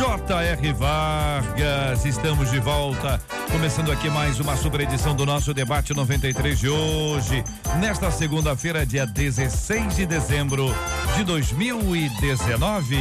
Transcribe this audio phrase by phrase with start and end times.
[0.00, 0.72] J.R.
[0.72, 2.06] Vargas.
[2.06, 7.42] Estamos de volta Começando aqui mais uma super edição do nosso debate 93 de hoje,
[7.80, 10.72] nesta segunda-feira, dia 16 de dezembro
[11.16, 12.96] de 2019.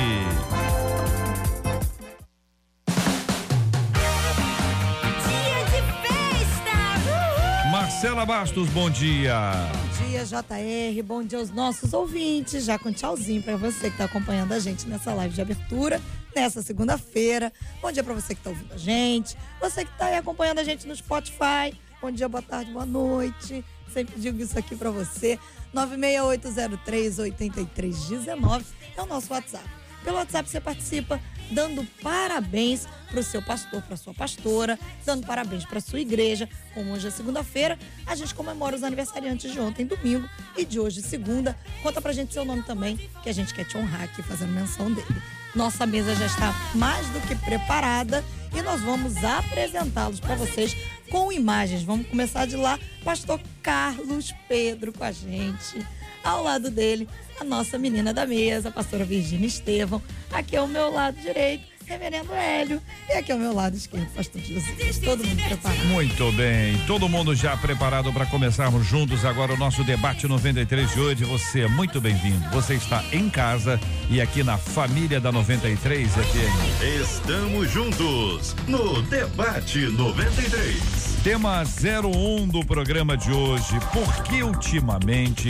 [8.00, 9.38] Marcela Bastos, bom dia.
[9.74, 11.04] Bom dia, JR.
[11.04, 12.64] Bom dia aos nossos ouvintes.
[12.64, 16.02] Já com tchauzinho para você que está acompanhando a gente nessa live de abertura
[16.34, 17.52] nessa segunda-feira.
[17.82, 20.64] Bom dia para você que está ouvindo a gente, você que está aí acompanhando a
[20.64, 21.78] gente no Spotify.
[22.02, 23.66] Bom dia, boa tarde, boa noite.
[23.94, 25.38] Sempre digo isso aqui para você.
[25.76, 28.64] 968038319
[28.96, 29.68] é o nosso WhatsApp.
[30.06, 31.20] Pelo WhatsApp você participa
[31.52, 36.48] dando parabéns para o seu pastor, para sua pastora, dando parabéns para sua igreja.
[36.74, 41.02] Como hoje é segunda-feira, a gente comemora os aniversariantes de ontem, domingo, e de hoje,
[41.02, 41.58] segunda.
[41.82, 44.92] Conta pra gente seu nome também, que a gente quer te honrar aqui fazendo menção
[44.92, 45.22] dele.
[45.56, 48.24] Nossa mesa já está mais do que preparada
[48.56, 50.76] e nós vamos apresentá-los para vocês
[51.10, 51.82] com imagens.
[51.82, 55.86] Vamos começar de lá, Pastor Carlos Pedro com a gente.
[56.24, 57.08] Ao lado dele,
[57.40, 60.02] a nossa menina da mesa, a pastora Virgínia Estevão.
[60.32, 62.82] Aqui ao meu lado direito, Reverendo Hélio.
[63.10, 64.72] E aqui ao meu lado esquerdo, Pastor José.
[65.04, 65.86] Todo mundo preparado.
[65.86, 71.00] Muito bem, todo mundo já preparado para começarmos juntos agora o nosso debate 93 de
[71.00, 71.24] hoje.
[71.24, 72.48] Você é muito bem-vindo.
[72.52, 77.02] Você está em casa e aqui na família da 93 FM.
[77.02, 81.20] Estamos juntos no debate 93.
[81.24, 83.80] Tema 01 do programa de hoje.
[83.92, 85.50] Por que ultimamente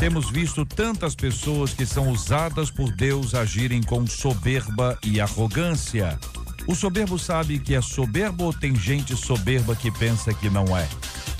[0.00, 6.18] temos visto tantas pessoas que são usadas por Deus agirem com soberba e arrogância?
[6.66, 10.88] O soberbo sabe que é soberbo ou tem gente soberba que pensa que não é?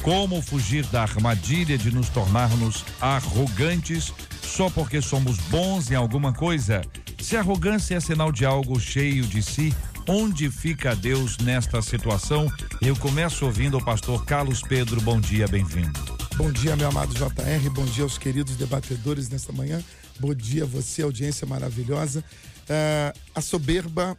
[0.03, 4.13] Como fugir da armadilha de nos tornarmos arrogantes
[4.43, 6.83] só porque somos bons em alguma coisa?
[7.19, 9.75] Se arrogância é sinal de algo cheio de si,
[10.07, 12.47] onde fica Deus nesta situação?
[12.83, 15.01] Eu começo ouvindo o pastor Carlos Pedro.
[15.01, 16.10] Bom dia, bem-vindo.
[16.43, 17.69] Bom dia, meu amado JR.
[17.71, 19.85] Bom dia aos queridos debatedores nesta manhã.
[20.19, 22.25] Bom dia a você, audiência maravilhosa.
[22.61, 24.17] Uh, a soberba,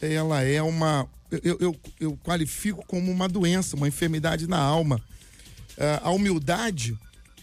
[0.00, 1.08] ela é uma.
[1.42, 5.02] Eu, eu, eu, qualifico como uma doença, uma enfermidade na alma.
[5.76, 6.96] Uh, a humildade,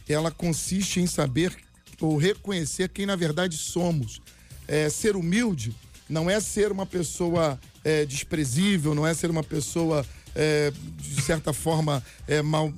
[0.07, 1.53] ela consiste em saber
[1.99, 4.21] ou reconhecer quem na verdade somos.
[4.65, 5.75] É, ser humilde
[6.07, 11.51] não é ser uma pessoa é, desprezível, não é ser uma pessoa, é, de certa
[11.51, 12.71] forma, é, mal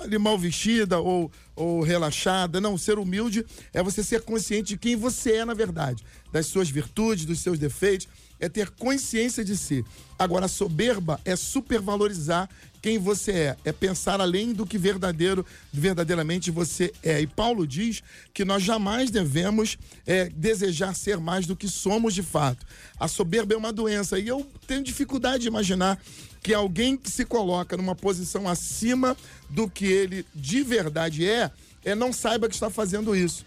[0.00, 2.60] ali mal vestida ou, ou relaxada.
[2.60, 6.68] Não, ser humilde é você ser consciente de quem você é na verdade, das suas
[6.70, 8.08] virtudes, dos seus defeitos,
[8.38, 9.84] é ter consciência de si.
[10.18, 12.48] Agora, soberba é supervalorizar
[12.82, 17.20] quem você é, é pensar além do que verdadeiro, verdadeiramente você é.
[17.20, 18.02] E Paulo diz
[18.32, 19.76] que nós jamais devemos
[20.06, 22.64] é, desejar ser mais do que somos de fato.
[22.98, 26.00] A soberba é uma doença e eu tenho dificuldade de imaginar
[26.42, 29.16] que alguém que se coloca numa posição acima
[29.48, 31.50] do que ele de verdade é,
[31.84, 33.44] é não saiba que está fazendo isso.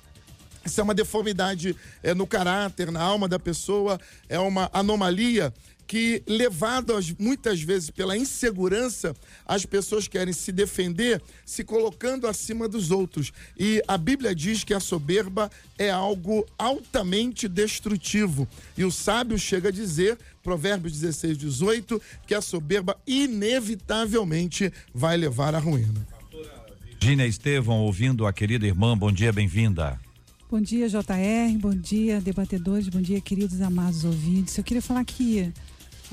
[0.66, 4.00] Isso é uma deformidade é, no caráter, na alma da pessoa,
[4.30, 5.54] é uma anomalia
[5.88, 9.14] que, levadas muitas vezes pela insegurança,
[9.46, 13.32] as pessoas querem se defender se colocando acima dos outros.
[13.58, 18.48] E a Bíblia diz que a soberba é algo altamente destrutivo.
[18.78, 25.56] E o sábio chega a dizer, Provérbios 16, 18, que a soberba inevitavelmente vai levar
[25.56, 26.06] à ruína.
[27.00, 30.00] Gina Estevão, ouvindo a querida irmã, bom dia, bem-vinda.
[30.50, 34.56] Bom dia, JR, bom dia, debatedores, bom dia, queridos amados ouvintes.
[34.58, 35.52] Eu queria falar que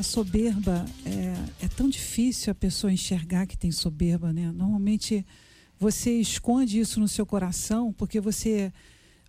[0.00, 4.50] a soberba é, é tão difícil a pessoa enxergar que tem soberba, né?
[4.50, 5.26] Normalmente
[5.78, 8.72] você esconde isso no seu coração porque você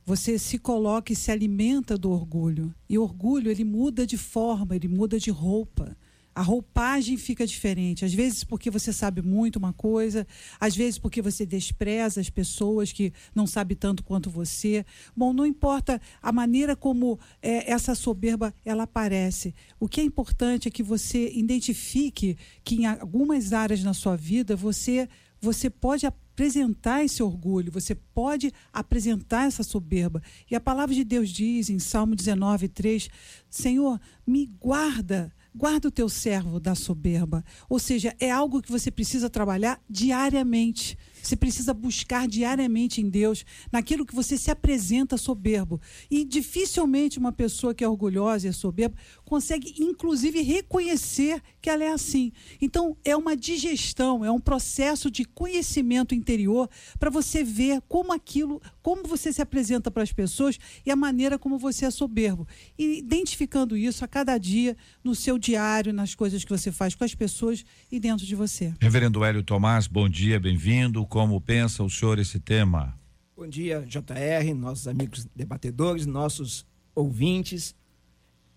[0.05, 2.73] você se coloca e se alimenta do orgulho.
[2.89, 5.95] E orgulho, ele muda de forma, ele muda de roupa
[6.33, 8.05] a roupagem fica diferente.
[8.05, 10.25] Às vezes porque você sabe muito uma coisa,
[10.59, 14.85] às vezes porque você despreza as pessoas que não sabem tanto quanto você.
[15.15, 19.53] Bom, não importa a maneira como é, essa soberba ela aparece.
[19.79, 24.55] O que é importante é que você identifique que em algumas áreas na sua vida
[24.55, 25.07] você
[25.43, 30.21] você pode apresentar esse orgulho, você pode apresentar essa soberba.
[30.49, 33.09] E a palavra de Deus diz em Salmo 19, 3,
[33.49, 37.43] Senhor, me guarda guarda o teu servo da soberba.
[37.69, 40.97] Ou seja, é algo que você precisa trabalhar diariamente.
[41.21, 45.79] Você precisa buscar diariamente em Deus, naquilo que você se apresenta soberbo.
[46.09, 48.95] E dificilmente uma pessoa que é orgulhosa e é soberba
[49.31, 52.33] consegue, inclusive, reconhecer que ela é assim.
[52.61, 56.69] Então, é uma digestão, é um processo de conhecimento interior
[56.99, 61.39] para você ver como aquilo, como você se apresenta para as pessoas e a maneira
[61.39, 62.45] como você é soberbo.
[62.77, 67.05] E identificando isso a cada dia, no seu diário, nas coisas que você faz com
[67.05, 68.73] as pessoas e dentro de você.
[68.81, 71.07] Reverendo Hélio Tomás, bom dia, bem-vindo.
[71.07, 72.99] Como pensa o senhor esse tema?
[73.33, 77.73] Bom dia, JR, nossos amigos debatedores, nossos ouvintes.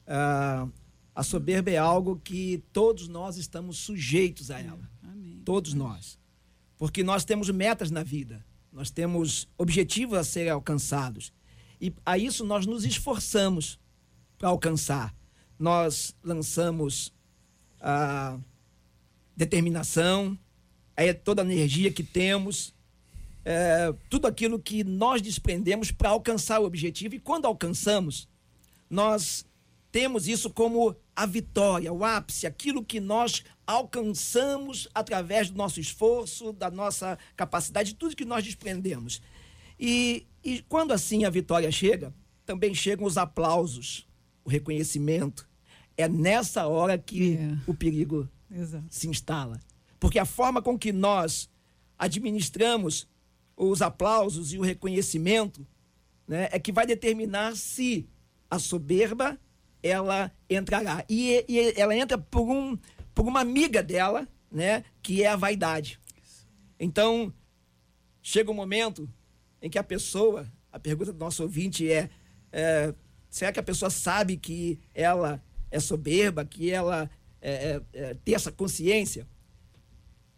[0.06, 0.69] Ah,
[1.15, 4.91] a soberba é algo que todos nós estamos sujeitos a ela.
[5.03, 5.41] Amém.
[5.45, 6.19] Todos nós.
[6.77, 11.33] Porque nós temos metas na vida, nós temos objetivos a serem alcançados.
[11.81, 13.79] E a isso nós nos esforçamos
[14.37, 15.15] para alcançar.
[15.59, 17.12] Nós lançamos
[17.81, 18.37] a
[19.37, 20.37] determinação,
[20.97, 22.75] é toda a energia que temos,
[23.45, 27.15] é, tudo aquilo que nós desprendemos para alcançar o objetivo.
[27.15, 28.29] E quando alcançamos,
[28.91, 29.47] nós
[29.94, 36.52] temos isso como a vitória, o ápice, aquilo que nós alcançamos através do nosso esforço,
[36.52, 39.23] da nossa capacidade, tudo que nós desprendemos.
[39.79, 42.12] E, e quando assim a vitória chega,
[42.44, 44.05] também chegam os aplausos,
[44.44, 45.49] o reconhecimento.
[45.96, 47.56] É nessa hora que É.
[47.64, 48.87] o perigo Exato.
[48.91, 49.61] se instala.
[50.00, 51.49] Porque a forma com que nós
[51.96, 53.06] administramos
[53.56, 55.64] os aplausos e o reconhecimento
[56.26, 58.08] né, é que vai determinar se
[58.50, 59.38] a soberba
[59.84, 61.04] ela entrará.
[61.10, 62.76] E, e ela entra por, um,
[63.14, 66.00] por uma amiga dela, né, que é a vaidade.
[66.81, 67.32] Então,
[68.22, 69.06] chega um momento
[69.60, 72.08] em que a pessoa, a pergunta do nosso ouvinte é,
[72.50, 72.94] é,
[73.28, 77.10] será que a pessoa sabe que ela é soberba, que ela
[77.42, 79.28] é, é, é, tem essa consciência?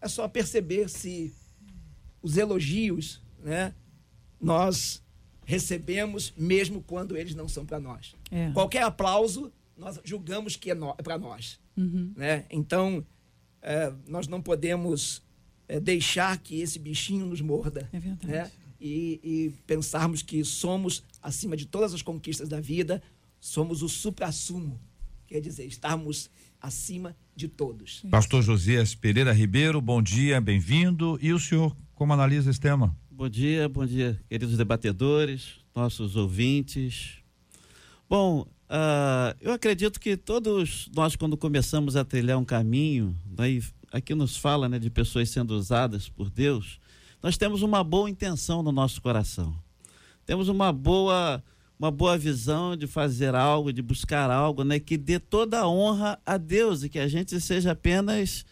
[0.00, 1.32] É só perceber se
[2.20, 3.72] os elogios, né,
[4.40, 5.04] nós
[5.46, 8.14] recebemos mesmo quando eles não são para nós.
[8.30, 8.50] É.
[8.50, 11.58] Qualquer aplauso, nós julgamos que é, no, para nós.
[11.76, 12.12] Uhum.
[12.16, 12.44] Né?
[12.50, 13.06] Então,
[13.62, 15.22] é, nós não podemos
[15.68, 17.88] é, deixar que esse bichinho nos morda.
[17.92, 18.26] É verdade.
[18.26, 18.50] Né?
[18.80, 23.00] E, e pensarmos que somos, acima de todas as conquistas da vida,
[23.40, 24.78] somos o supra-sumo.
[25.28, 26.28] Quer dizer, estarmos
[26.60, 28.02] acima de todos.
[28.10, 31.18] Pastor Josias Pereira Ribeiro, bom dia, bem-vindo.
[31.22, 32.96] E o senhor, como analisa esse tema?
[33.16, 37.14] Bom dia, bom dia, queridos debatedores, nossos ouvintes.
[38.06, 44.14] Bom, ah, eu acredito que todos nós, quando começamos a trilhar um caminho, daí aqui
[44.14, 46.78] nos fala né, de pessoas sendo usadas por Deus,
[47.22, 49.56] nós temos uma boa intenção no nosso coração.
[50.26, 51.42] Temos uma boa,
[51.78, 56.20] uma boa visão de fazer algo, de buscar algo, né, que dê toda a honra
[56.26, 58.44] a Deus e que a gente seja apenas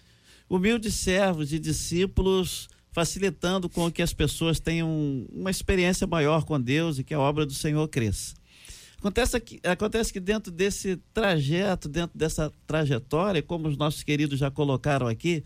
[0.48, 6.96] humildes servos e discípulos facilitando com que as pessoas tenham uma experiência maior com Deus
[6.96, 8.36] e que a obra do Senhor cresça.
[8.98, 14.48] Acontece que, acontece que dentro desse trajeto, dentro dessa trajetória, como os nossos queridos já
[14.48, 15.44] colocaram aqui,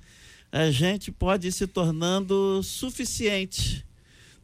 [0.52, 3.82] a gente pode ir se tornando suficiente,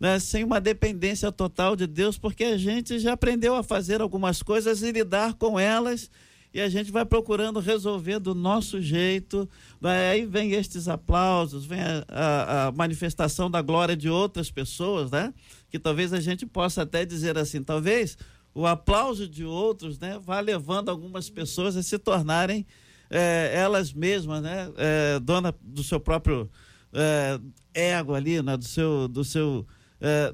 [0.01, 0.19] né?
[0.19, 4.83] sem uma dependência total de Deus, porque a gente já aprendeu a fazer algumas coisas
[4.83, 6.11] e lidar com elas
[6.55, 9.49] e a gente vai procurando resolver do nosso jeito.
[9.83, 15.35] Aí vem estes aplausos, vem a, a, a, manifestação da glória de outras pessoas, né?
[15.69, 18.17] Que talvez a gente possa até dizer assim, talvez
[18.55, 22.65] o aplauso de outros, né, vá levando algumas pessoas a se tornarem
[23.11, 26.49] é, elas mesmas, né, é, dona do seu próprio
[26.93, 27.41] é,
[27.75, 29.67] ego ali, né, do seu, do seu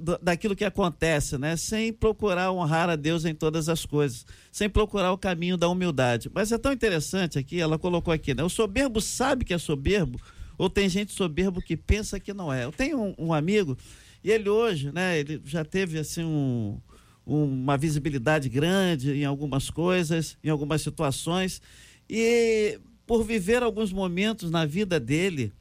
[0.00, 1.56] do, daquilo que acontece, né?
[1.56, 6.30] Sem procurar honrar a Deus em todas as coisas, sem procurar o caminho da humildade.
[6.34, 8.42] Mas é tão interessante aqui, ela colocou aqui, né?
[8.42, 10.20] O soberbo sabe que é soberbo,
[10.58, 12.64] ou tem gente soberbo que pensa que não é.
[12.64, 13.78] Eu tenho um, um amigo,
[14.24, 15.18] e ele hoje, né?
[15.18, 16.80] Ele já teve assim um,
[17.24, 21.62] uma visibilidade grande em algumas coisas, em algumas situações,
[22.08, 25.52] e por viver alguns momentos na vida dele,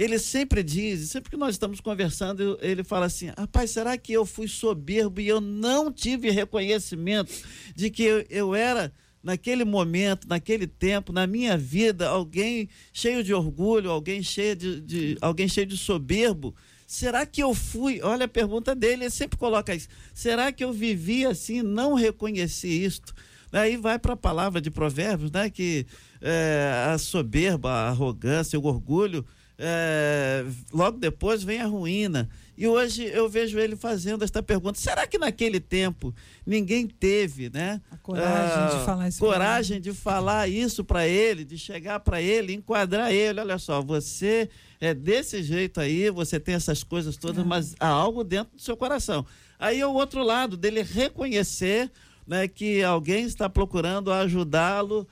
[0.00, 4.24] ele sempre diz, sempre que nós estamos conversando, ele fala assim: rapaz, será que eu
[4.24, 7.30] fui soberbo e eu não tive reconhecimento
[7.76, 8.90] de que eu, eu era,
[9.22, 15.18] naquele momento, naquele tempo, na minha vida, alguém cheio de orgulho, alguém cheio de, de
[15.20, 16.54] alguém cheio de soberbo?
[16.86, 18.00] Será que eu fui?
[18.02, 19.88] Olha a pergunta dele, ele sempre coloca isso.
[20.14, 23.14] Será que eu vivi assim não reconheci isto?
[23.52, 25.50] Aí vai para a palavra de Provérbios, né?
[25.50, 25.86] Que
[26.22, 29.26] é, a soberba, a arrogância, o orgulho
[29.62, 32.30] é, logo depois vem a ruína.
[32.56, 36.14] E hoje eu vejo ele fazendo esta pergunta: será que naquele tempo
[36.46, 37.80] ninguém teve, né?
[37.90, 39.18] A coragem de falar isso.
[39.18, 43.38] pra Coragem de falar isso para ele, de chegar para ele, enquadrar ele.
[43.38, 44.48] Olha só, você
[44.80, 48.76] é desse jeito aí, você tem essas coisas todas, mas há algo dentro do seu
[48.76, 49.26] coração.
[49.58, 51.90] Aí é o outro lado dele reconhecer
[52.26, 55.06] né, que alguém está procurando ajudá-lo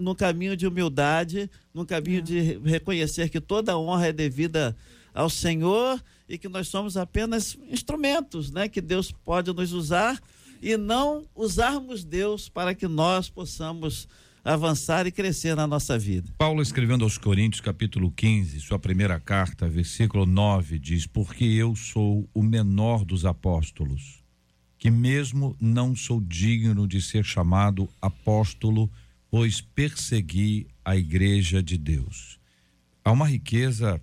[0.00, 4.76] no caminho de humildade, no caminho de re- reconhecer que toda honra é devida
[5.14, 10.20] ao Senhor e que nós somos apenas instrumentos, né, que Deus pode nos usar
[10.60, 14.08] e não usarmos Deus para que nós possamos
[14.44, 16.32] avançar e crescer na nossa vida.
[16.38, 22.28] Paulo escrevendo aos Coríntios, capítulo 15, sua primeira carta, versículo 9, diz: Porque eu sou
[22.32, 24.22] o menor dos apóstolos,
[24.78, 28.90] que mesmo não sou digno de ser chamado apóstolo,
[29.30, 32.38] pois persegui a igreja de Deus.
[33.04, 34.00] Há uma riqueza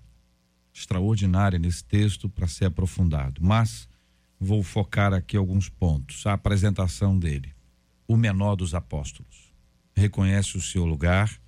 [0.72, 3.88] extraordinária nesse texto para ser aprofundado, mas
[4.38, 6.26] vou focar aqui alguns pontos.
[6.26, 7.54] A apresentação dele.
[8.06, 9.52] O menor dos apóstolos.
[9.94, 11.40] Reconhece o seu lugar,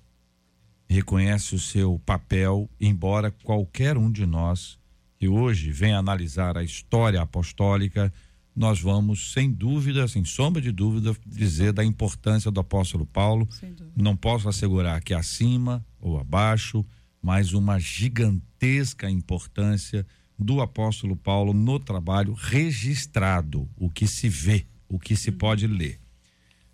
[0.89, 4.79] reconhece o seu papel, embora qualquer um de nós
[5.19, 8.11] que hoje venha analisar a história apostólica,
[8.59, 13.47] nós vamos, sem dúvida, sem sombra de dúvida, dizer da importância do apóstolo Paulo.
[13.95, 16.85] Não posso assegurar que acima ou abaixo,
[17.21, 20.05] mas uma gigantesca importância
[20.37, 25.97] do apóstolo Paulo no trabalho registrado, o que se vê, o que se pode ler.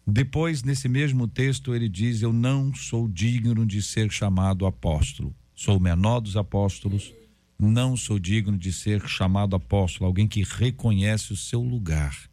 [0.08, 5.36] Depois, nesse mesmo texto, ele diz: Eu não sou digno de ser chamado apóstolo.
[5.54, 7.14] Sou o menor dos apóstolos.
[7.58, 10.06] Não sou digno de ser chamado apóstolo.
[10.06, 12.30] Alguém que reconhece o seu lugar.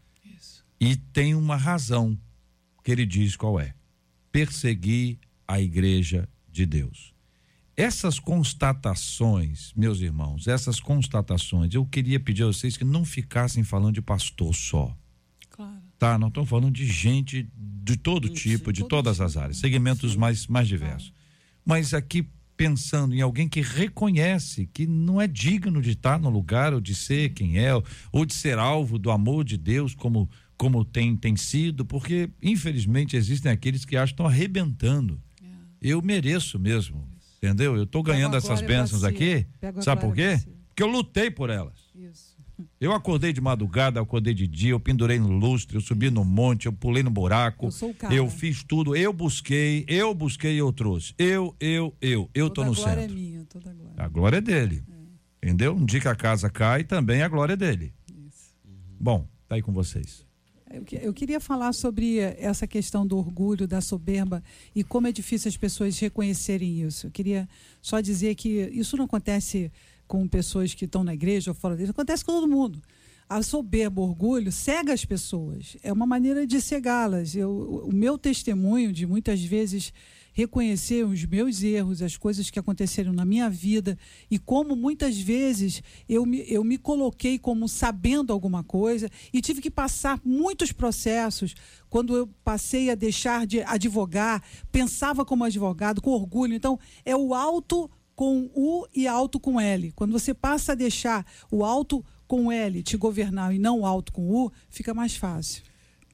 [0.81, 2.19] E tem uma razão
[2.83, 3.75] que ele diz qual é:
[4.33, 7.13] perseguir a igreja de Deus.
[7.77, 13.95] Essas constatações, meus irmãos, essas constatações, eu queria pedir a vocês que não ficassem falando
[13.95, 14.95] de pastor só
[15.51, 15.81] Claro.
[15.99, 16.19] tá?
[16.19, 19.61] Não estamos falando de gente de todo Isso, tipo, de todas tipo, as áreas, né?
[19.61, 21.13] segmentos mais, mais diversos.
[21.65, 22.29] Mas aqui
[22.63, 26.95] pensando em alguém que reconhece que não é digno de estar no lugar ou de
[26.95, 27.73] ser quem é,
[28.13, 33.17] ou de ser alvo do amor de Deus como como tem tem sido, porque infelizmente
[33.17, 35.21] existem aqueles que acham que estão arrebentando.
[35.81, 37.05] Eu mereço mesmo,
[37.39, 37.77] entendeu?
[37.77, 39.45] Eu estou ganhando essas bênçãos aqui,
[39.81, 40.41] sabe por quê?
[40.69, 41.91] Porque eu lutei por elas.
[41.97, 42.32] Isso.
[42.81, 46.67] Eu acordei de madrugada, acordei de dia, eu pendurei no lustre, eu subi no monte,
[46.67, 47.67] eu pulei no buraco.
[47.67, 48.15] Eu sou o cara.
[48.15, 51.15] Eu fiz tudo, eu busquei, eu busquei e eu trouxe.
[51.19, 53.17] Eu, eu, eu, eu tô toda no a glória centro.
[53.17, 53.95] é minha, toda a glória.
[54.05, 54.83] A glória é dele.
[55.43, 55.75] Entendeu?
[55.75, 57.93] Um dia que a casa cai, também a glória é dele.
[58.29, 58.55] Isso.
[59.01, 60.25] Bom, tá aí com vocês.
[60.73, 64.43] Eu, que- eu queria falar sobre essa questão do orgulho, da soberba
[64.75, 67.09] e como é difícil as pessoas reconhecerem isso.
[67.09, 67.47] Eu queria
[67.83, 69.71] só dizer que isso não acontece
[70.13, 72.83] com pessoas que estão na igreja ou fora dele, acontece com todo mundo.
[73.27, 75.75] A soberba, o orgulho, cega as pessoas.
[75.83, 77.35] É uma maneira de cegá-las.
[77.35, 79.91] O meu testemunho de muitas vezes
[80.35, 83.99] reconhecer os meus erros, as coisas que aconteceram na minha vida
[84.31, 89.63] e como muitas vezes eu me, eu me coloquei como sabendo alguma coisa e tive
[89.63, 91.55] que passar muitos processos
[91.89, 96.55] quando eu passei a deixar de advogar, pensava como advogado, com orgulho.
[96.55, 97.91] Então, é o alto
[98.23, 99.91] com U e alto com L.
[99.97, 104.13] Quando você passa a deixar o alto com L te governar e não o alto
[104.13, 105.65] com U, fica mais fácil.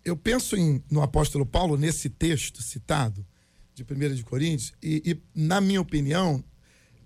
[0.06, 3.26] eu penso em, no apóstolo Paulo, nesse texto citado,
[3.74, 6.42] de 1 de Coríntios, e, e, na minha opinião,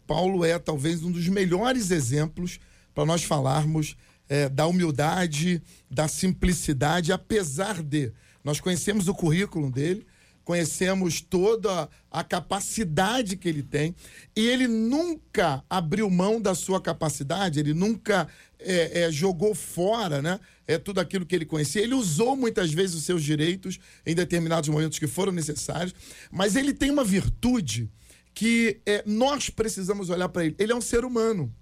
[0.07, 2.61] Paulo é talvez um dos melhores exemplos
[2.95, 3.97] para nós falarmos
[4.29, 8.13] eh, da humildade, da simplicidade, apesar de
[8.45, 10.07] nós conhecemos o currículo dele,
[10.45, 13.95] conhecemos toda a capacidade que ele tem,
[14.37, 20.39] e ele nunca abriu mão da sua capacidade, ele nunca é, é, jogou fora né,
[20.67, 21.83] é, tudo aquilo que ele conhecia.
[21.83, 25.95] Ele usou muitas vezes os seus direitos em determinados momentos que foram necessários,
[26.31, 27.91] mas ele tem uma virtude
[28.35, 30.55] que é, nós precisamos olhar para ele.
[30.59, 31.55] Ele é um ser humano.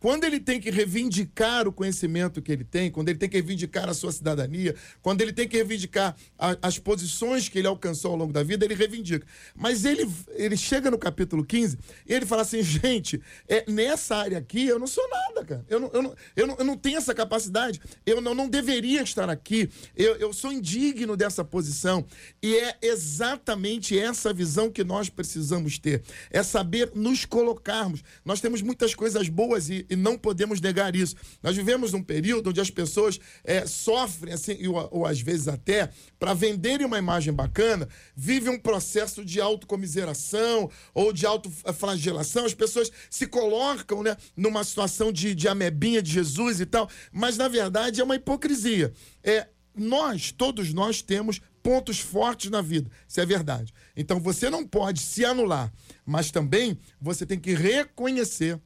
[0.00, 3.88] Quando ele tem que reivindicar o conhecimento que ele tem, quando ele tem que reivindicar
[3.88, 8.16] a sua cidadania, quando ele tem que reivindicar a- as posições que ele alcançou ao
[8.16, 9.26] longo da vida, ele reivindica.
[9.54, 14.38] Mas ele, ele chega no capítulo 15 e ele fala assim: gente, é, nessa área
[14.38, 15.64] aqui eu não sou nada, cara.
[15.68, 17.80] Eu não, eu não, eu não, eu não tenho essa capacidade.
[18.06, 19.68] Eu não, não deveria estar aqui.
[19.96, 22.06] Eu, eu sou indigno dessa posição.
[22.42, 26.02] E é exatamente essa visão que nós precisamos ter.
[26.30, 28.02] É saber nos colocarmos.
[28.24, 31.16] Nós temos muitas coisas boas e e não podemos negar isso.
[31.42, 35.90] Nós vivemos num período onde as pessoas é, sofrem, assim, ou, ou às vezes até,
[36.18, 42.44] para venderem uma imagem bacana, vivem um processo de autocomiseração ou de autoflagelação.
[42.44, 47.36] As pessoas se colocam né, numa situação de, de amebinha de Jesus e tal, mas
[47.36, 48.92] na verdade é uma hipocrisia.
[49.22, 52.90] É, nós, todos nós temos pontos fortes na vida.
[53.06, 53.72] Isso é verdade.
[53.96, 55.72] Então você não pode se anular,
[56.04, 58.60] mas também você tem que reconhecer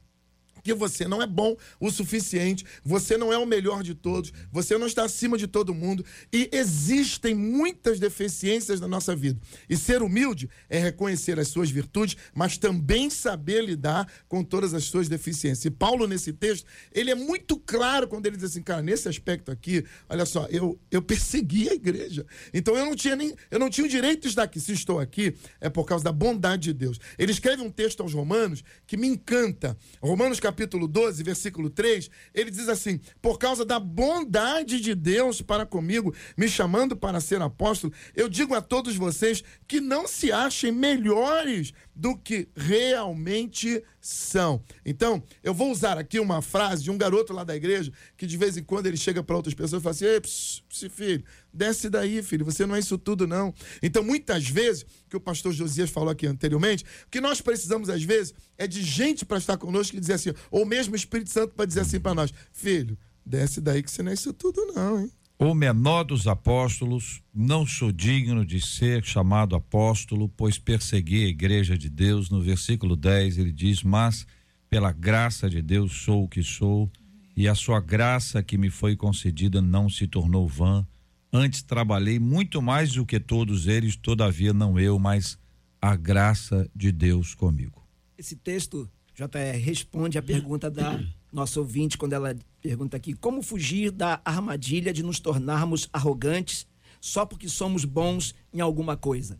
[0.63, 4.77] que você não é bom o suficiente, você não é o melhor de todos, você
[4.77, 9.39] não está acima de todo mundo e existem muitas deficiências na nossa vida.
[9.69, 14.85] E ser humilde é reconhecer as suas virtudes, mas também saber lidar com todas as
[14.85, 15.65] suas deficiências.
[15.65, 19.51] E Paulo nesse texto, ele é muito claro quando ele diz assim, cara, nesse aspecto
[19.51, 22.25] aqui, olha só, eu eu persegui a igreja.
[22.53, 24.59] Então eu não tinha nem eu não tinha o direito de estar aqui.
[24.59, 26.99] Se estou aqui é por causa da bondade de Deus.
[27.17, 29.77] Ele escreve um texto aos Romanos que me encanta.
[30.01, 35.41] Romanos capítulo capítulo 12, versículo 3, ele diz assim: Por causa da bondade de Deus
[35.41, 40.31] para comigo, me chamando para ser apóstolo, eu digo a todos vocês que não se
[40.31, 44.63] achem melhores do que realmente são.
[44.85, 48.35] Então, eu vou usar aqui uma frase de um garoto lá da igreja que de
[48.37, 51.23] vez em quando ele chega para outras pessoas e fala assim: Ei, filho,
[51.53, 53.53] desce daí, filho, você não é isso tudo, não.
[53.81, 58.03] Então, muitas vezes, que o pastor Josias falou aqui anteriormente, o que nós precisamos, às
[58.03, 61.53] vezes, é de gente para estar conosco e dizer assim, ou mesmo o Espírito Santo
[61.53, 64.99] para dizer assim para nós: Filho, desce daí que você não é isso tudo, não,
[64.99, 65.11] hein?
[65.45, 71.77] O menor dos apóstolos, não sou digno de ser chamado apóstolo, pois persegui a igreja
[71.77, 72.29] de Deus.
[72.29, 74.25] No versículo 10 ele diz: Mas
[74.69, 76.89] pela graça de Deus sou o que sou,
[77.35, 80.87] e a sua graça que me foi concedida não se tornou vã.
[81.31, 85.37] Antes trabalhei muito mais do que todos eles, todavia não eu, mas
[85.81, 87.85] a graça de Deus comigo.
[88.17, 93.91] Esse texto, JR, responde à pergunta da nossa ouvinte quando ela pergunta aqui: como fugir
[93.91, 96.67] da armadilha de nos tornarmos arrogantes
[97.01, 99.39] só porque somos bons em alguma coisa?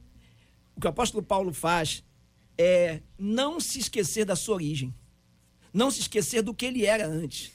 [0.75, 2.03] O que o apóstolo Paulo faz
[2.57, 4.93] é não se esquecer da sua origem,
[5.71, 7.51] não se esquecer do que ele era antes,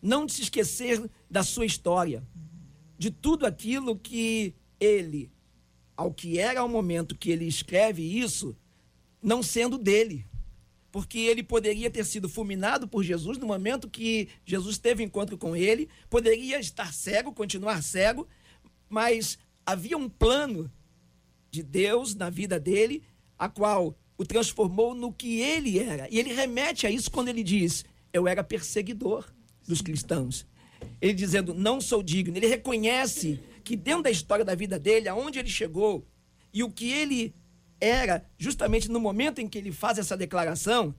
[0.00, 2.22] não se esquecer da sua história,
[2.96, 5.30] de tudo aquilo que ele,
[5.96, 8.56] ao que era ao momento que ele escreve isso,
[9.20, 10.26] não sendo dele
[10.92, 15.56] porque ele poderia ter sido fulminado por Jesus no momento que Jesus teve encontro com
[15.56, 18.28] ele, poderia estar cego, continuar cego,
[18.90, 20.70] mas havia um plano
[21.50, 23.02] de Deus na vida dele,
[23.38, 26.06] a qual o transformou no que ele era.
[26.10, 29.32] E ele remete a isso quando ele diz: Eu era perseguidor
[29.66, 30.46] dos cristãos.
[31.00, 32.36] Ele dizendo: Não sou digno.
[32.36, 36.06] Ele reconhece que dentro da história da vida dele, aonde ele chegou
[36.52, 37.34] e o que ele
[37.82, 40.94] era justamente no momento em que ele faz essa declaração,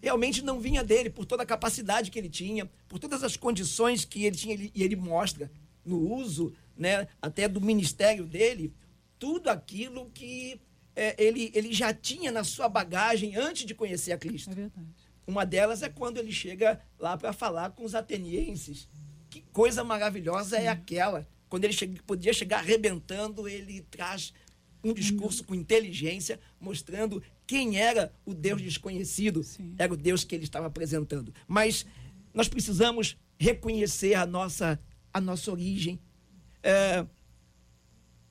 [0.00, 4.04] realmente não vinha dele, por toda a capacidade que ele tinha, por todas as condições
[4.04, 5.50] que ele tinha, e ele mostra
[5.84, 8.72] no uso né, até do ministério dele,
[9.18, 10.60] tudo aquilo que
[10.94, 14.52] é, ele, ele já tinha na sua bagagem antes de conhecer a Cristo.
[14.52, 14.86] É verdade.
[15.26, 18.88] Uma delas é quando ele chega lá para falar com os atenienses.
[19.28, 20.66] Que coisa maravilhosa é Sim.
[20.66, 21.26] é aquela.
[21.48, 24.32] Quando ele chega, podia chegar arrebentando, ele traz
[24.86, 29.74] um discurso com inteligência, mostrando quem era o Deus desconhecido, Sim.
[29.78, 31.32] era o Deus que ele estava apresentando.
[31.46, 31.86] Mas
[32.32, 34.80] nós precisamos reconhecer a nossa,
[35.12, 35.98] a nossa origem.
[36.62, 37.06] É,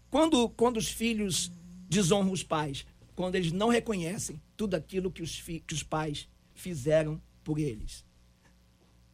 [0.10, 1.52] quando, quando os filhos
[1.90, 7.22] desonram os pais, quando eles não reconhecem tudo aquilo que os, que os pais fizeram
[7.44, 8.06] por eles.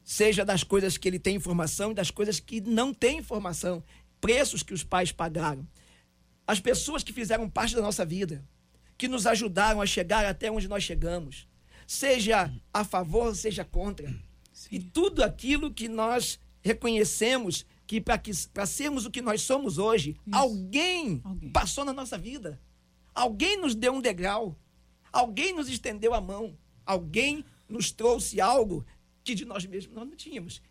[0.04, 3.84] Seja das coisas que ele tem informação e das coisas que não tem informação,
[4.20, 5.68] preços que os pais pagaram
[6.46, 8.44] as pessoas que fizeram parte da nossa vida,
[8.98, 11.48] que nos ajudaram a chegar até onde nós chegamos,
[11.88, 14.08] seja a favor, seja contra.
[14.52, 14.70] Sim.
[14.72, 21.20] E tudo aquilo que nós reconhecemos que para sermos o que nós somos hoje, alguém,
[21.24, 22.62] alguém passou na nossa vida.
[23.14, 24.58] Alguém nos deu um degrau.
[25.12, 26.58] Alguém nos estendeu a mão.
[26.86, 28.86] Alguém nos trouxe algo
[29.24, 30.62] que de nós mesmos nós não tínhamos.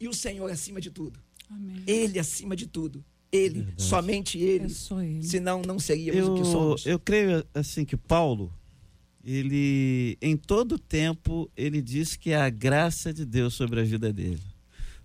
[0.00, 1.22] E o Senhor acima de tudo.
[1.50, 1.82] Amém.
[1.86, 3.04] Ele acima de tudo.
[3.32, 3.82] Ele, Verdade.
[3.82, 4.66] somente ele.
[4.66, 5.22] É só ele.
[5.22, 6.86] Senão não seríamos eu, o que somos.
[6.86, 8.52] Eu creio assim que Paulo,
[9.24, 14.12] ele em todo tempo ele diz que é a graça de Deus sobre a vida
[14.12, 14.40] dele.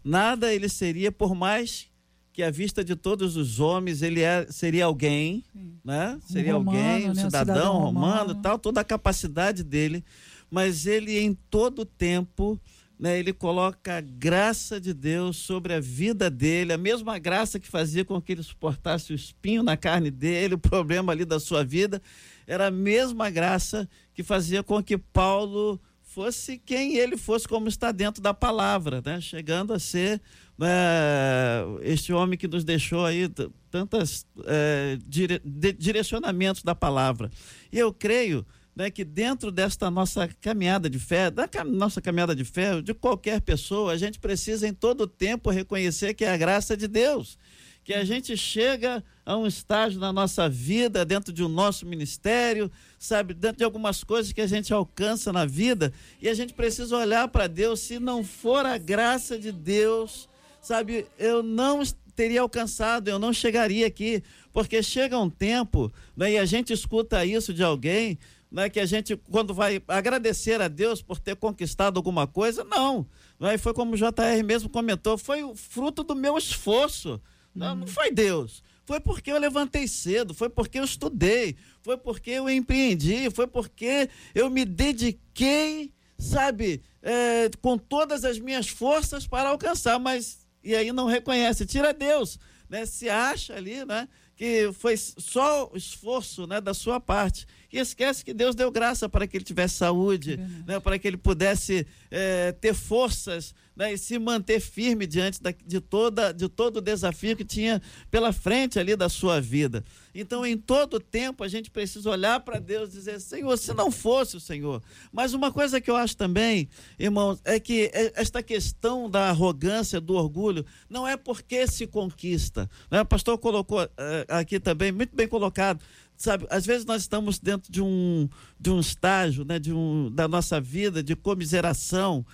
[0.03, 1.87] Nada ele seria por mais
[2.33, 5.73] que à vista de todos os homens ele é, seria alguém, Sim.
[5.83, 6.19] né?
[6.27, 7.15] Seria romano, alguém, um né?
[7.15, 10.03] cidadão, cidadão romano, romano, tal, toda a capacidade dele,
[10.51, 12.59] mas ele em todo tempo
[12.99, 17.67] né, ele coloca a graça de Deus sobre a vida dele, a mesma graça que
[17.67, 21.63] fazia com que ele suportasse o espinho na carne dele, o problema ali da sua
[21.63, 22.01] vida,
[22.47, 27.91] era a mesma graça que fazia com que Paulo fosse quem ele fosse, como está
[27.91, 29.21] dentro da palavra, né?
[29.21, 30.19] chegando a ser
[30.60, 33.29] é, este homem que nos deixou aí
[33.69, 35.39] tantos é, dire,
[35.77, 37.29] direcionamentos da palavra.
[37.71, 38.43] E eu creio
[38.77, 43.41] né, que dentro desta nossa caminhada de fé, da nossa caminhada de fé, de qualquer
[43.41, 47.39] pessoa, a gente precisa em todo tempo reconhecer que é a graça de Deus
[47.83, 52.69] que a gente chega a um estágio na nossa vida, dentro de um nosso ministério,
[52.99, 56.97] sabe, dentro de algumas coisas que a gente alcança na vida, e a gente precisa
[56.97, 60.27] olhar para Deus, se não for a graça de Deus,
[60.59, 61.81] sabe, eu não
[62.13, 67.23] teria alcançado, eu não chegaria aqui, porque chega um tempo, né, e a gente escuta
[67.23, 68.19] isso de alguém,
[68.51, 73.07] né, que a gente, quando vai agradecer a Deus por ter conquistado alguma coisa, não.
[73.39, 77.21] Né, foi como o JR mesmo comentou, foi o fruto do meu esforço.
[77.53, 78.63] Não, não foi Deus.
[78.86, 84.10] Foi porque eu levantei cedo, foi porque eu estudei, foi porque eu empreendi, foi porque
[84.33, 90.91] eu me dediquei, sabe, é, com todas as minhas forças para alcançar, mas e aí
[90.91, 92.86] não reconhece, tira Deus, né?
[92.86, 94.07] Se acha ali, né?
[94.38, 97.45] Que foi só esforço, né, da sua parte.
[97.73, 101.08] E esquece que Deus deu graça para que ele tivesse saúde, é né, para que
[101.08, 106.49] ele pudesse é, ter forças né, e se manter firme diante da, de, toda, de
[106.49, 109.85] todo o desafio que tinha pela frente ali da sua vida.
[110.15, 113.91] Então, em todo tempo, a gente precisa olhar para Deus e dizer: Senhor, se não
[113.91, 114.81] fosse o Senhor.
[115.11, 120.15] Mas uma coisa que eu acho também, irmãos, é que esta questão da arrogância, do
[120.15, 122.67] orgulho, não é porque se conquista.
[122.89, 123.01] Né?
[123.01, 125.79] O pastor colocou é, aqui também, muito bem colocado
[126.17, 128.27] sabe, às vezes nós estamos dentro de um,
[128.60, 132.25] de um estágio né, de um, da nossa vida de comiseração,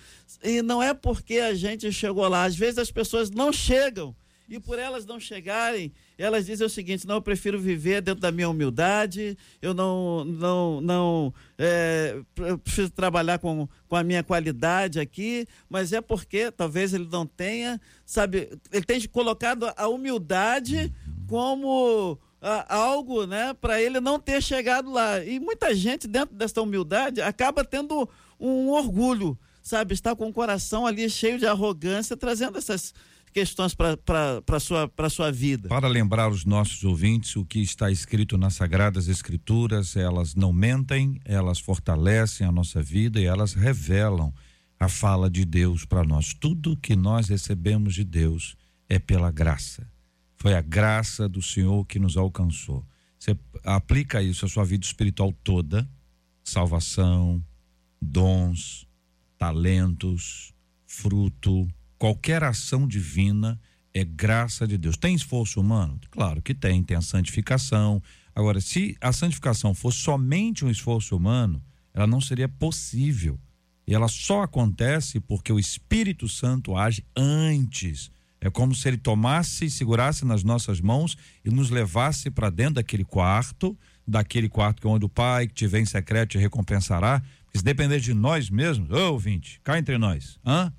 [0.42, 4.16] e não é porque a gente chegou lá, às vezes as pessoas não chegam,
[4.50, 8.32] e por elas não chegarem, elas dizem o seguinte: não, eu prefiro viver dentro da
[8.32, 12.22] minha humildade, eu não, não, não é,
[12.64, 17.80] preciso trabalhar com, com a minha qualidade aqui, mas é porque talvez ele não tenha,
[18.06, 20.94] sabe, ele tem colocado a humildade
[21.28, 22.20] como
[22.68, 25.24] algo, né, para ele não ter chegado lá.
[25.24, 28.08] E muita gente, dentro dessa humildade, acaba tendo
[28.40, 29.94] um orgulho, sabe?
[29.94, 32.94] Está com o coração ali cheio de arrogância, trazendo essas
[33.34, 33.98] questões para
[34.48, 35.70] a sua, sua vida.
[35.70, 41.20] Para lembrar os nossos ouvintes o que está escrito nas Sagradas Escrituras, elas não mentem,
[41.26, 44.32] elas fortalecem a nossa vida e elas revelam
[44.80, 46.34] a fala de Deus para nós.
[46.34, 48.56] Tudo que nós recebemos de Deus
[48.88, 49.93] é pela graça.
[50.44, 52.86] Foi a graça do Senhor que nos alcançou.
[53.18, 55.90] Você aplica isso à sua vida espiritual toda:
[56.44, 57.42] salvação,
[58.02, 58.86] dons,
[59.38, 60.54] talentos,
[60.86, 61.66] fruto,
[61.98, 63.58] qualquer ação divina
[63.94, 64.98] é graça de Deus.
[64.98, 65.98] Tem esforço humano?
[66.12, 68.04] Claro que tem, tem a santificação.
[68.36, 73.40] Agora, se a santificação fosse somente um esforço humano, ela não seria possível.
[73.88, 78.12] E ela só acontece porque o Espírito Santo age antes
[78.44, 82.74] é como se ele tomasse e segurasse nas nossas mãos e nos levasse para dentro
[82.74, 86.38] daquele quarto, daquele quarto que é onde o Pai que te vem em secreto te
[86.38, 87.22] recompensará.
[87.46, 90.74] Porque se depender de nós mesmos, ô ouvinte, cá entre nós, hã?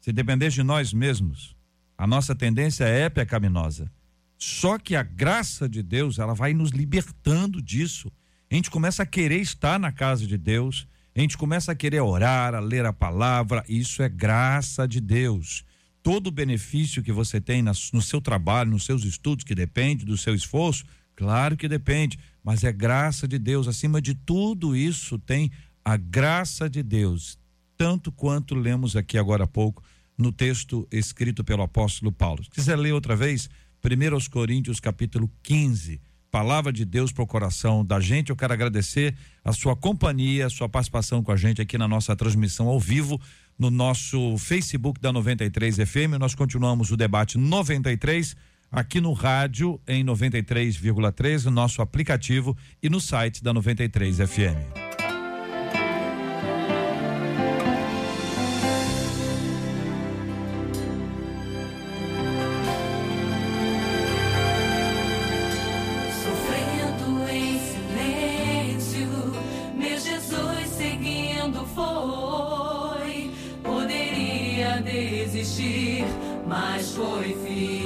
[0.00, 1.54] Se depender de nós mesmos,
[1.96, 3.88] a nossa tendência é pecaminosa.
[4.36, 8.10] Só que a graça de Deus, ela vai nos libertando disso.
[8.50, 12.00] A gente começa a querer estar na casa de Deus, a gente começa a querer
[12.00, 15.64] orar, a ler a palavra, isso é graça de Deus
[16.06, 20.16] todo o benefício que você tem no seu trabalho, nos seus estudos, que depende do
[20.16, 20.84] seu esforço,
[21.16, 23.66] claro que depende, mas é graça de Deus.
[23.66, 25.50] Acima de tudo isso tem
[25.84, 27.36] a graça de Deus,
[27.76, 29.82] tanto quanto lemos aqui agora há pouco
[30.16, 32.44] no texto escrito pelo apóstolo Paulo.
[32.44, 33.50] Se quiser ler outra vez,
[33.84, 38.28] 1 Coríntios capítulo 15 palavra de Deus para o coração da gente.
[38.28, 42.14] Eu quero agradecer a sua companhia, a sua participação com a gente aqui na nossa
[42.14, 43.18] transmissão ao vivo
[43.58, 46.18] no nosso Facebook da 93 FM.
[46.18, 48.36] Nós continuamos o debate 93
[48.70, 55.05] aqui no rádio em 93,3, no nosso aplicativo e no site da 93 FM.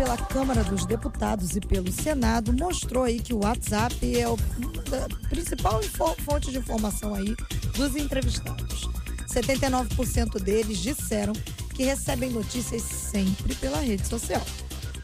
[0.01, 5.83] Pela Câmara dos Deputados e pelo Senado mostrou aí que o WhatsApp é a principal
[6.25, 7.37] fonte de informação aí
[7.77, 8.89] dos entrevistados.
[9.29, 11.35] 79% deles disseram
[11.75, 14.41] que recebem notícias sempre pela rede social.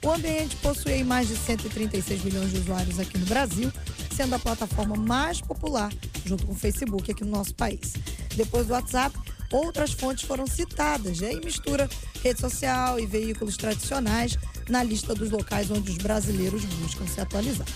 [0.03, 3.71] O ambiente possui mais de 136 milhões de usuários aqui no Brasil,
[4.17, 5.93] sendo a plataforma mais popular,
[6.25, 7.93] junto com o Facebook aqui no nosso país.
[8.35, 9.15] Depois do WhatsApp,
[9.53, 11.87] outras fontes foram citadas, e aí mistura
[12.25, 17.67] rede social e veículos tradicionais na lista dos locais onde os brasileiros buscam se atualizar.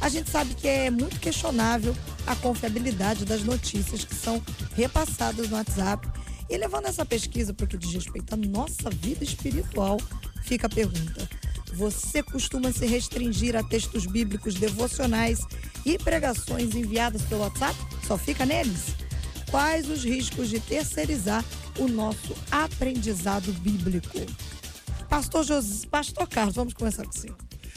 [0.00, 4.42] A gente sabe que é muito questionável a confiabilidade das notícias que são
[4.74, 6.08] repassadas no WhatsApp.
[6.50, 9.98] E levando essa pesquisa para o que diz respeito à nossa vida espiritual,
[10.42, 11.28] fica a pergunta:
[11.72, 15.40] você costuma se restringir a textos bíblicos devocionais
[15.86, 17.76] e pregações enviadas pelo WhatsApp?
[18.06, 18.94] Só fica neles?
[19.50, 21.44] Quais os riscos de terceirizar
[21.78, 24.18] o nosso aprendizado bíblico?
[25.12, 27.36] Pastor José, Pastor Carlos, vamos começar com o senhor.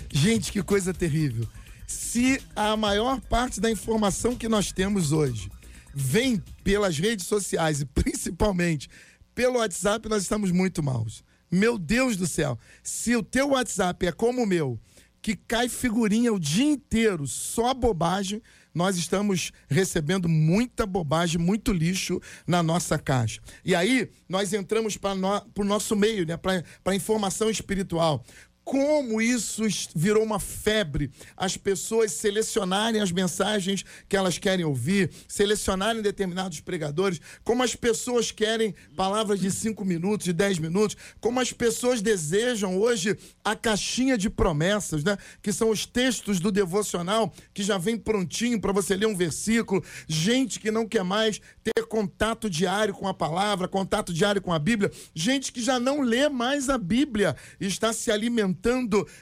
[0.09, 1.45] Gente, que coisa terrível.
[1.85, 5.51] Se a maior parte da informação que nós temos hoje
[5.93, 8.87] vem pelas redes sociais e principalmente
[9.35, 11.25] pelo WhatsApp, nós estamos muito maus.
[11.51, 12.57] Meu Deus do céu.
[12.81, 14.79] Se o teu WhatsApp é como o meu,
[15.21, 18.41] que cai figurinha o dia inteiro, só bobagem,
[18.75, 23.41] nós estamos recebendo muita bobagem, muito lixo na nossa caixa.
[23.63, 25.13] E aí, nós entramos para
[25.57, 28.23] o nosso meio, né, para a informação espiritual.
[28.65, 29.61] Como isso
[29.95, 37.21] virou uma febre, as pessoas selecionarem as mensagens que elas querem ouvir, selecionarem determinados pregadores,
[37.43, 42.79] como as pessoas querem palavras de cinco minutos, de dez minutos, como as pessoas desejam
[42.79, 45.15] hoje a caixinha de promessas, né?
[45.43, 49.83] Que são os textos do devocional que já vem prontinho para você ler um versículo.
[50.07, 54.57] Gente que não quer mais ter contato diário com a palavra, contato diário com a
[54.57, 54.91] Bíblia.
[55.13, 58.54] Gente que já não lê mais a Bíblia está se alimentando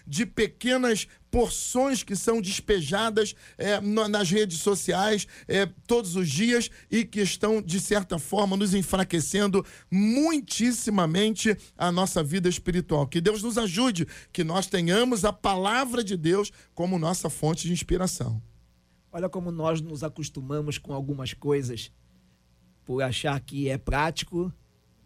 [0.05, 6.69] de pequenas porções que são despejadas é, na- nas redes sociais é, todos os dias
[6.91, 13.07] e que estão, de certa forma, nos enfraquecendo muitíssimamente a nossa vida espiritual.
[13.07, 17.73] Que Deus nos ajude, que nós tenhamos a palavra de Deus como nossa fonte de
[17.73, 18.41] inspiração.
[19.11, 21.91] Olha como nós nos acostumamos com algumas coisas
[22.85, 24.51] por achar que é prático,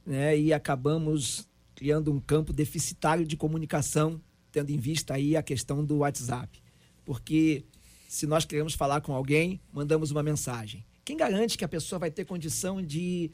[0.05, 0.37] né?
[0.37, 4.19] E acabamos criando um campo deficitário de comunicação,
[4.51, 6.59] tendo em vista aí a questão do WhatsApp.
[7.05, 7.63] Porque
[8.09, 10.83] se nós queremos falar com alguém, mandamos uma mensagem.
[11.05, 13.29] Quem garante que a pessoa vai ter condição de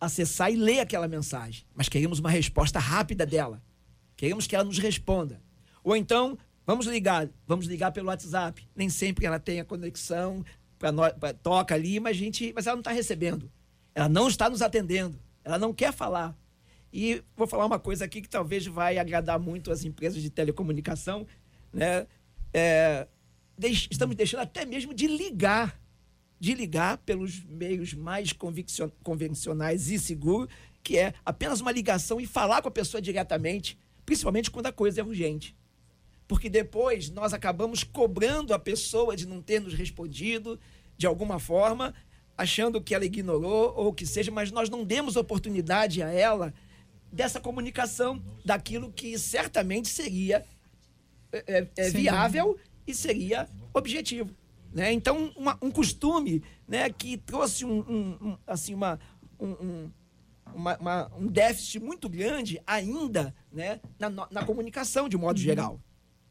[0.00, 1.64] acessar e ler aquela mensagem?
[1.72, 3.62] Mas queremos uma resposta rápida dela.
[4.16, 5.40] Queremos que ela nos responda.
[5.84, 6.36] Ou então,
[6.66, 8.68] vamos ligar, vamos ligar pelo WhatsApp.
[8.74, 10.44] Nem sempre ela tem a conexão,
[10.80, 13.48] pra nós, pra- toca ali, mas, gente, mas ela não está recebendo.
[13.94, 15.16] Ela não está nos atendendo.
[15.44, 16.36] Ela não quer falar.
[16.92, 21.26] E vou falar uma coisa aqui que talvez vai agradar muito as empresas de telecomunicação.
[21.72, 22.06] Né?
[22.52, 23.06] É,
[23.56, 25.78] deix- estamos deixando até mesmo de ligar
[26.40, 28.32] de ligar pelos meios mais
[29.02, 30.48] convencionais e seguros,
[30.84, 35.00] que é apenas uma ligação e falar com a pessoa diretamente, principalmente quando a coisa
[35.00, 35.56] é urgente.
[36.28, 40.60] Porque depois nós acabamos cobrando a pessoa de não ter nos respondido
[40.96, 41.92] de alguma forma,
[42.36, 46.54] achando que ela ignorou ou que seja, mas nós não demos oportunidade a ela
[47.12, 50.44] dessa comunicação, daquilo que certamente seria
[51.32, 54.30] é, é, é, viável e seria objetivo.
[54.72, 54.92] Né?
[54.92, 58.98] Então, uma- um costume né, que trouxe um, um- um, assim, uma,
[59.40, 59.90] um, um-
[60.54, 65.80] uma- uma- um déficit muito grande ainda né, na, na comunicação, de modo geral.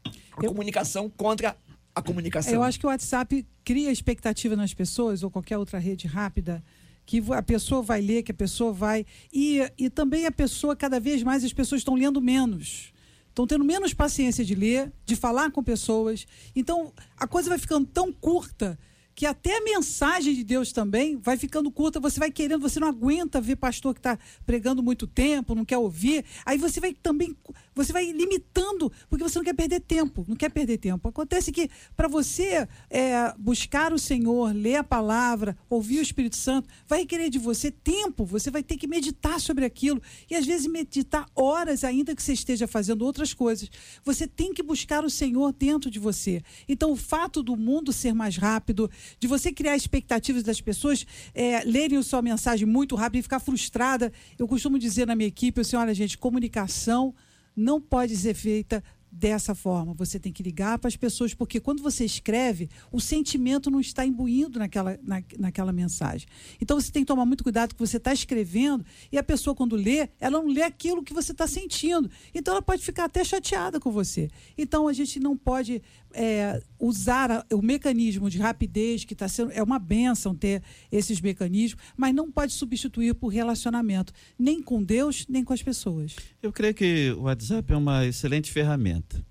[0.04, 1.56] A Eu- comunicação contra
[1.94, 2.52] a comunicação.
[2.54, 6.62] Eu acho que o WhatsApp cria expectativa nas pessoas, ou qualquer outra rede rápida,
[7.08, 9.06] que a pessoa vai ler, que a pessoa vai.
[9.32, 12.92] E, e também a pessoa, cada vez mais, as pessoas estão lendo menos.
[13.30, 16.26] Estão tendo menos paciência de ler, de falar com pessoas.
[16.54, 18.78] Então, a coisa vai ficando tão curta
[19.14, 21.98] que até a mensagem de Deus também vai ficando curta.
[21.98, 25.78] Você vai querendo, você não aguenta ver pastor que está pregando muito tempo, não quer
[25.78, 26.26] ouvir.
[26.44, 27.34] Aí você vai também,
[27.78, 31.08] você vai limitando, porque você não quer perder tempo, não quer perder tempo.
[31.08, 36.68] Acontece que para você é, buscar o Senhor, ler a palavra, ouvir o Espírito Santo,
[36.88, 38.24] vai requerer de você tempo.
[38.24, 42.32] Você vai ter que meditar sobre aquilo e às vezes meditar horas, ainda que você
[42.32, 43.70] esteja fazendo outras coisas.
[44.04, 46.42] Você tem que buscar o Senhor dentro de você.
[46.68, 51.62] Então, o fato do mundo ser mais rápido, de você criar expectativas das pessoas é,
[51.64, 54.12] lerem sua mensagem muito rápido e ficar frustrada.
[54.38, 57.14] Eu costumo dizer na minha equipe, assim, olha, gente, comunicação
[57.58, 59.94] não pode ser feita dessa forma.
[59.94, 64.04] Você tem que ligar para as pessoas, porque quando você escreve, o sentimento não está
[64.04, 66.28] imbuído naquela, na, naquela mensagem.
[66.60, 69.76] Então você tem que tomar muito cuidado que você está escrevendo e a pessoa, quando
[69.76, 72.10] lê, ela não lê aquilo que você está sentindo.
[72.34, 74.30] Então ela pode ficar até chateada com você.
[74.56, 79.52] Então a gente não pode é, usar o mecanismo de rapidez, que está sendo.
[79.52, 85.26] É uma benção ter esses mecanismos, mas não pode substituir por relacionamento, nem com Deus,
[85.28, 86.14] nem com as pessoas.
[86.42, 89.24] Eu creio que o WhatsApp é uma excelente ferramenta.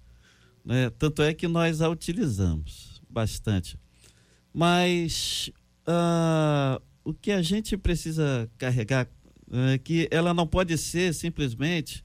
[0.64, 0.90] Né?
[0.90, 3.78] Tanto é que nós a utilizamos bastante.
[4.54, 5.52] Mas
[5.88, 9.08] uh, o que a gente precisa carregar
[9.52, 12.04] é que ela não pode ser simplesmente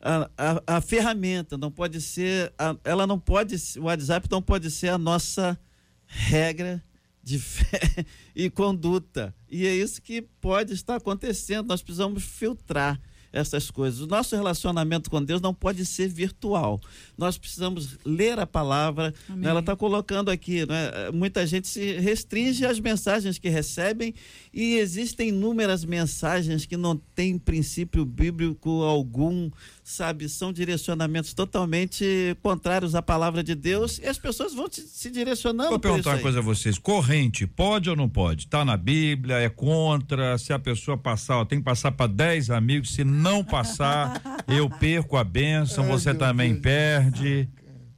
[0.00, 4.70] a, a, a ferramenta, não pode ser, a, ela não pode, o WhatsApp não pode
[4.70, 5.58] ser a nossa
[6.06, 6.82] regra
[7.22, 8.04] de fé
[8.34, 9.34] e conduta.
[9.50, 11.66] E é isso que pode estar acontecendo.
[11.66, 13.00] Nós precisamos filtrar
[13.36, 14.00] essas coisas.
[14.00, 16.80] O nosso relacionamento com Deus não pode ser virtual.
[17.16, 19.12] Nós precisamos ler a palavra.
[19.28, 19.48] Né?
[19.48, 21.10] Ela está colocando aqui, né?
[21.12, 24.14] muita gente se restringe às mensagens que recebem
[24.52, 29.50] e existem inúmeras mensagens que não têm princípio bíblico algum,
[29.86, 30.28] sabe?
[30.28, 35.70] São direcionamentos totalmente contrários à palavra de Deus e as pessoas vão se direcionando.
[35.70, 38.46] Vou perguntar uma coisa a vocês: corrente, pode ou não pode?
[38.46, 40.36] Está na Bíblia, é contra?
[40.38, 44.68] Se a pessoa passar, ó, tem que passar para 10 amigos, se não passar, eu
[44.68, 46.62] perco a bênção, Ai, você também Deus.
[46.62, 47.48] perde.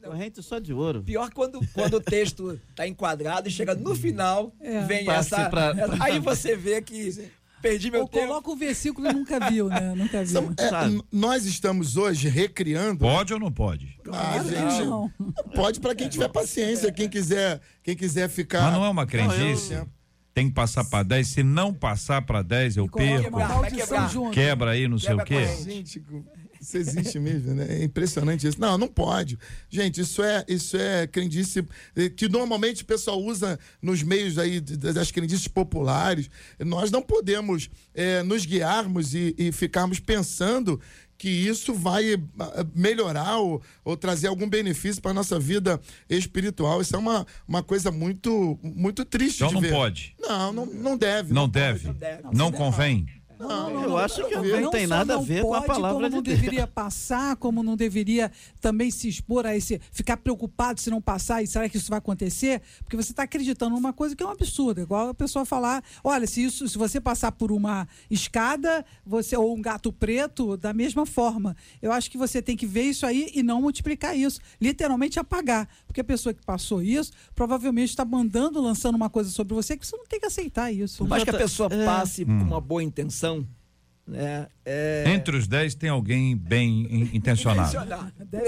[0.08, 1.02] Corrente só de ouro.
[1.02, 4.80] Pior quando, quando o texto está enquadrado e chega no final, é.
[4.86, 5.74] vem essa, pra...
[5.76, 8.26] essa, Aí você vê que perdi meu Ou tempo.
[8.26, 9.92] coloca o versículo e nunca viu, né?
[9.96, 10.40] Nunca viu.
[10.58, 13.00] É, nós estamos hoje recriando.
[13.00, 13.98] Pode ou não pode?
[14.10, 15.10] Ah, gente, não.
[15.54, 18.62] Pode para quem tiver paciência, quem quiser, quem quiser ficar.
[18.62, 19.74] Mas não é uma crendice.
[19.74, 19.88] Não, eu
[20.38, 21.26] tem que passar para 10.
[21.26, 23.38] Se não passar para 10, eu perco.
[24.30, 25.44] Quebra aí, não sei o quê.
[26.68, 27.66] Isso existe mesmo, né?
[27.80, 28.60] É impressionante isso.
[28.60, 29.38] Não, não pode.
[29.70, 31.64] Gente, isso é, isso é crendice
[31.96, 36.28] eh, que normalmente o pessoal usa nos meios aí das crendices populares.
[36.58, 40.78] Nós não podemos é, nos guiarmos e, e ficarmos pensando
[41.16, 42.18] que isso vai eh,
[42.74, 46.80] melhorar ou, ou trazer algum benefício para nossa vida espiritual.
[46.80, 49.72] Isso é uma, uma coisa muito muito triste então de não ver.
[49.72, 50.14] pode.
[50.20, 51.32] Não, não, não deve.
[51.32, 51.86] Não, não deve.
[51.88, 52.22] Não, deve.
[52.32, 53.06] não convém.
[53.38, 56.02] Não, não, eu acho que não, não tem nada a ver pode, com a palavra
[56.02, 60.80] como não de deveria passar, como não deveria também se expor a esse, ficar preocupado
[60.80, 62.60] se não passar e será que isso vai acontecer?
[62.82, 66.26] Porque você está acreditando numa coisa que é um absurdo, igual a pessoa falar, olha,
[66.26, 71.06] se isso, se você passar por uma escada, você ou um gato preto, da mesma
[71.06, 71.56] forma.
[71.80, 75.68] Eu acho que você tem que ver isso aí e não multiplicar isso, literalmente apagar,
[75.86, 79.86] porque a pessoa que passou isso provavelmente está mandando, lançando uma coisa sobre você que
[79.86, 80.98] você não tem que aceitar isso.
[80.98, 81.84] Por mais que a pessoa é.
[81.84, 82.24] passe é.
[82.24, 83.27] com uma boa intenção
[84.08, 84.46] né?
[84.64, 85.04] É...
[85.08, 87.76] Entre os 10 tem alguém bem intencionado.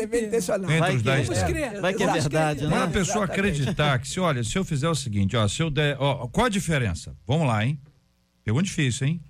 [0.08, 0.72] bem intencionado.
[0.72, 1.80] Entre os 10 é.
[1.80, 2.70] Vai que é verdade, né?
[2.70, 5.70] Para a pessoa acreditar que, se olha, se eu fizer o seguinte, ó, se eu
[5.70, 5.96] der.
[6.00, 7.14] Ó, qual a diferença?
[7.26, 7.78] Vamos lá, hein?
[8.42, 9.20] Pergunta difícil, hein?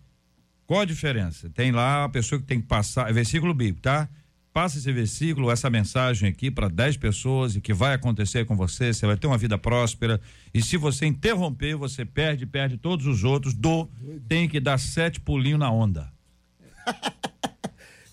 [0.67, 1.51] Qual a diferença?
[1.51, 3.11] Tem lá a pessoa que tem que passar.
[3.11, 4.09] É versículo bíblico, tá?
[4.53, 8.93] Passa esse versículo, essa mensagem aqui para 10 pessoas e que vai acontecer com você,
[8.93, 10.21] você vai ter uma vida próspera.
[10.53, 13.55] E se você interromper, você perde, perde todos os outros.
[13.55, 13.89] Do
[14.29, 16.13] tem que dar sete pulinhos na onda.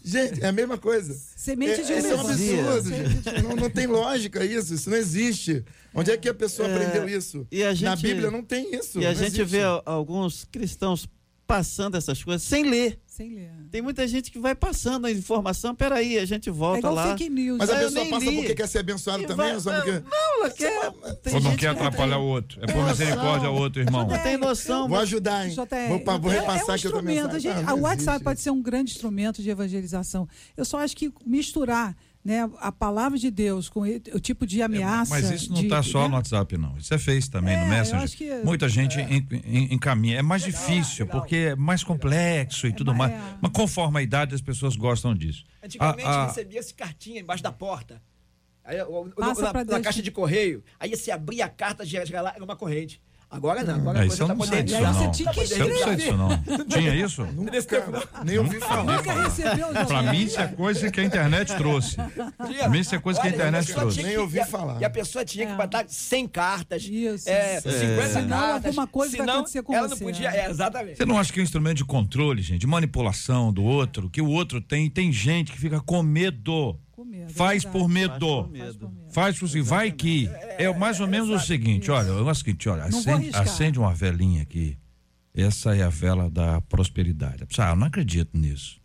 [0.07, 1.13] Gente, é a mesma coisa.
[1.35, 3.43] Semente de é, Isso é um absurdo, gente.
[3.43, 5.65] Não, não, tem lógica isso, isso não existe.
[5.93, 7.45] Onde é que a pessoa é, aprendeu isso?
[7.51, 9.01] Gente, Na Bíblia não tem isso.
[9.01, 9.43] E a gente existe.
[9.43, 11.09] vê alguns cristãos
[11.45, 12.97] passando essas coisas sem ler.
[13.17, 13.49] Sem ler.
[13.71, 17.07] Tem muita gente que vai passando a informação, peraí, a gente volta é lá.
[17.09, 17.57] Fake news.
[17.57, 18.35] Mas a pessoa passa li.
[18.35, 19.57] porque quer ser abençoado e também?
[19.57, 19.99] Vai, não, porque...
[20.07, 20.93] não, ela quer.
[21.33, 22.59] Ou não quer atrapalhar o outro.
[22.61, 24.05] É por misericórdia ao outro, irmão.
[24.07, 24.87] Não tem noção.
[24.87, 25.55] Vou ajudar, hein?
[25.55, 27.51] Vou, vou repassar é, é um aqui outra mensagem.
[27.51, 30.29] Gente, ah, o WhatsApp pode ser um grande instrumento de evangelização.
[30.55, 31.97] Eu só acho que misturar
[32.27, 35.17] né, a palavra de Deus com o tipo de ameaça.
[35.17, 36.07] É, mas isso não está só né?
[36.09, 36.77] no WhatsApp, não.
[36.77, 38.17] Isso é fez também é, no Messenger.
[38.17, 39.07] Que, Muita gente é.
[39.71, 40.19] encaminha.
[40.19, 41.21] É mais legal, difícil, legal.
[41.21, 43.13] porque é mais complexo e é tudo mais.
[43.13, 43.37] É.
[43.41, 45.45] Mas conforme a idade, as pessoas gostam disso.
[45.63, 46.27] Antigamente a, a...
[46.27, 48.01] recebia-se cartinha embaixo da porta.
[48.61, 50.61] Aí, na, na, caixa de correio.
[50.77, 51.85] Aí você abria a carta,
[52.21, 53.01] lá, era uma corrente.
[53.29, 54.93] Agora não, agora é, a coisa tá modernizada.
[54.93, 55.65] Você tinha que escrever.
[55.65, 56.65] Eu não sei disso, não.
[56.65, 57.25] Tinha isso?
[57.25, 58.97] Nunca, nem ouvi falar.
[58.97, 59.67] Nunca recebeu.
[59.85, 61.97] Pra mim, isso é coisa que a internet trouxe.
[61.97, 64.01] Pra mim, isso é coisa que a internet trouxe.
[64.01, 64.79] Nem ouvi falar.
[64.79, 68.07] E a pessoa tinha que botar 100 cartas, isso, é, 50 é.
[68.07, 68.65] Senão, cartas.
[68.65, 69.95] alguma coisa vai acontecer com ela você.
[69.95, 70.97] não podia, é, exatamente.
[70.97, 74.21] Você não acha que é um instrumento de controle, gente, de manipulação do outro, que
[74.21, 76.79] o outro tem, tem gente que fica com medo.
[77.05, 78.09] Medo, faz, é por medo.
[78.09, 78.93] faz por medo.
[79.09, 79.65] Faz por medo.
[79.65, 80.27] Vai que.
[80.57, 84.41] É mais ou menos o seguinte, olha, é o seguinte, olha, acende, acende uma velinha
[84.41, 84.77] aqui.
[85.33, 87.45] Essa é a vela da prosperidade.
[87.59, 88.81] Ah, eu não acredito nisso.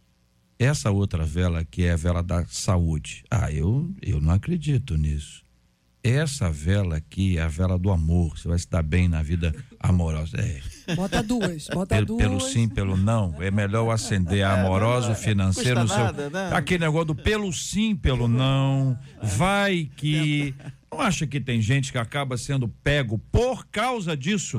[0.58, 3.24] Essa outra vela, que é a vela da saúde.
[3.30, 5.42] Ah, eu, eu não acredito nisso.
[6.04, 8.36] Essa vela aqui é a vela do amor.
[8.36, 10.36] Você vai se dar bem na vida amorosa.
[10.38, 10.60] É.
[10.96, 12.22] Bota duas, bota Pelo, duas.
[12.22, 13.34] pelo sim, pelo não.
[13.40, 16.04] É melhor acender a amorosa, o financeiro, no Custa seu.
[16.04, 16.50] nada, né?
[16.52, 18.98] Aquele negócio do pelo sim, pelo não.
[19.22, 20.54] Vai que.
[20.92, 24.58] Não acha que tem gente que acaba sendo pego por causa disso?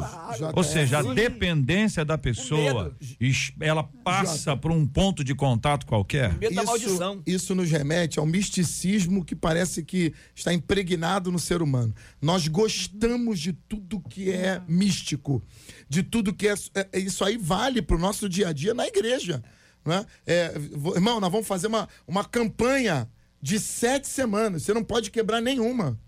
[0.55, 6.33] Ou seja, a dependência da pessoa, es- ela passa por um ponto de contato qualquer?
[6.39, 7.21] Medo da maldição.
[7.27, 11.93] isso nos remete ao misticismo que parece que está impregnado no ser humano.
[12.19, 15.43] Nós gostamos de tudo que é místico,
[15.87, 16.55] de tudo que é.
[16.73, 19.43] é- isso aí vale para o nosso dia a dia na igreja.
[19.85, 20.03] Né?
[20.25, 20.51] É,
[20.95, 23.07] irmão, nós vamos fazer uma, uma campanha
[23.39, 24.63] de sete semanas.
[24.63, 25.99] Você não pode quebrar nenhuma.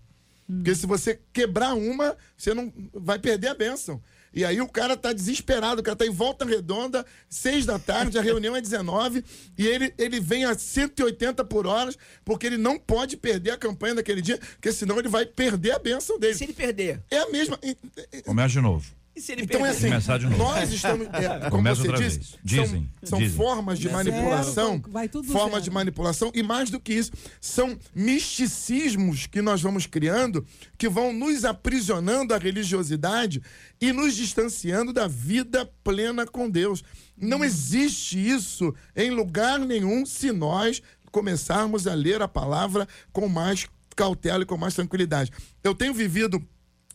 [0.47, 4.01] Porque se você quebrar uma, você não vai perder a bênção.
[4.33, 8.19] E aí o cara tá desesperado, o cara tá em volta redonda, seis da tarde,
[8.19, 9.23] a reunião é 19,
[9.57, 11.89] e ele, ele vem a 180 por hora,
[12.25, 15.79] porque ele não pode perder a campanha daquele dia, porque senão ele vai perder a
[15.79, 16.33] bênção E dele.
[16.35, 17.01] se ele perder?
[17.09, 17.57] É a mesma.
[18.25, 18.85] Começa de novo.
[19.15, 19.77] E se ele Então é perder?
[19.77, 20.37] assim, Começar de novo.
[20.37, 22.29] nós estamos, é, como Começa você outra disse, vez.
[22.29, 23.37] são- Dizem, são, dizem.
[23.37, 25.63] formas de manipulação, Zero, vai tudo formas zero.
[25.63, 30.45] de manipulação e mais do que isso, são misticismos que nós vamos criando
[30.77, 33.41] que vão nos aprisionando à religiosidade
[33.79, 36.83] e nos distanciando da vida plena com Deus.
[37.17, 43.65] Não existe isso em lugar nenhum se nós começarmos a ler a palavra com mais
[43.95, 45.31] cautela e com mais tranquilidade.
[45.63, 46.45] Eu tenho vivido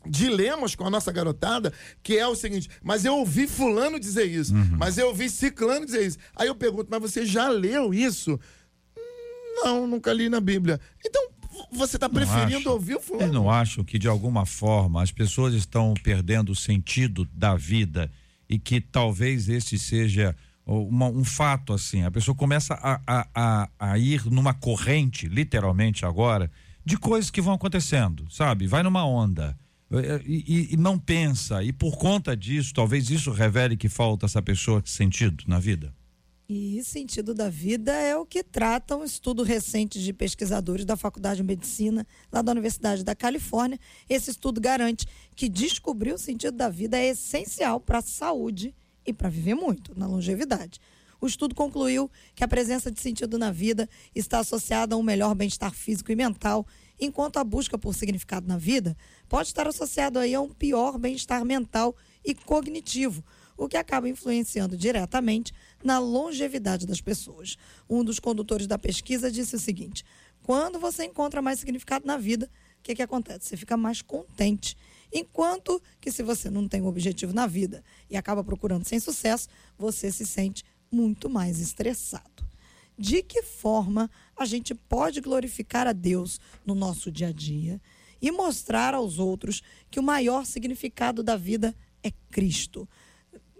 [0.08, 1.72] dilemas com a nossa garotada,
[2.02, 6.06] que é o seguinte, mas eu ouvi fulano dizer isso, mas eu ouvi ciclano dizer
[6.06, 6.18] isso.
[6.34, 8.38] Aí eu pergunto, mas você já leu isso?
[8.96, 10.80] "Hum, Não, nunca li na Bíblia.
[11.04, 11.28] Então,
[11.72, 12.70] você está preferindo acho.
[12.70, 13.32] ouvir o fulano?
[13.32, 18.10] não acham que, de alguma forma, as pessoas estão perdendo o sentido da vida
[18.48, 20.34] e que talvez esse seja
[20.64, 22.02] uma- um fato assim?
[22.04, 26.50] A pessoa começa a, a, a, a ir numa corrente, literalmente agora,
[26.84, 28.66] de coisas que vão acontecendo, sabe?
[28.66, 29.56] Vai numa onda.
[30.24, 34.82] E- e não pensa, e por conta disso, talvez isso revele que falta essa pessoa
[34.84, 35.92] sentido na vida.
[36.52, 41.36] E sentido da vida é o que trata um estudo recente de pesquisadores da Faculdade
[41.36, 43.78] de Medicina, lá da Universidade da Califórnia.
[44.08, 48.74] Esse estudo garante que descobrir o sentido da vida é essencial para a saúde
[49.06, 50.80] e para viver muito, na longevidade.
[51.20, 55.34] O estudo concluiu que a presença de sentido na vida está associada a um melhor
[55.34, 56.66] bem-estar físico e mental,
[56.98, 58.96] enquanto a busca por significado na vida
[59.28, 61.94] pode estar associado aí a um pior bem-estar mental
[62.24, 63.22] e cognitivo,
[63.56, 65.52] o que acaba influenciando diretamente
[65.84, 67.56] na longevidade das pessoas.
[67.88, 70.04] Um dos condutores da pesquisa disse o seguinte:
[70.42, 73.46] quando você encontra mais significado na vida, o que, que acontece?
[73.46, 74.76] Você fica mais contente.
[75.12, 79.48] Enquanto que se você não tem um objetivo na vida e acaba procurando sem sucesso,
[79.78, 82.48] você se sente muito mais estressado.
[82.98, 87.80] De que forma a gente pode glorificar a Deus no nosso dia a dia
[88.20, 92.88] e mostrar aos outros que o maior significado da vida é Cristo?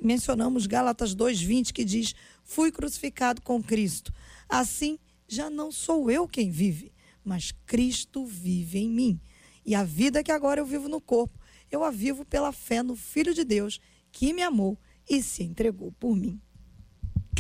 [0.00, 4.12] mencionamos Gálatas 2:20 que diz: "Fui crucificado com Cristo.
[4.48, 6.92] Assim, já não sou eu quem vive,
[7.24, 9.20] mas Cristo vive em mim.
[9.64, 11.38] E a vida que agora eu vivo no corpo,
[11.70, 14.78] eu a vivo pela fé no Filho de Deus, que me amou
[15.08, 16.40] e se entregou por mim."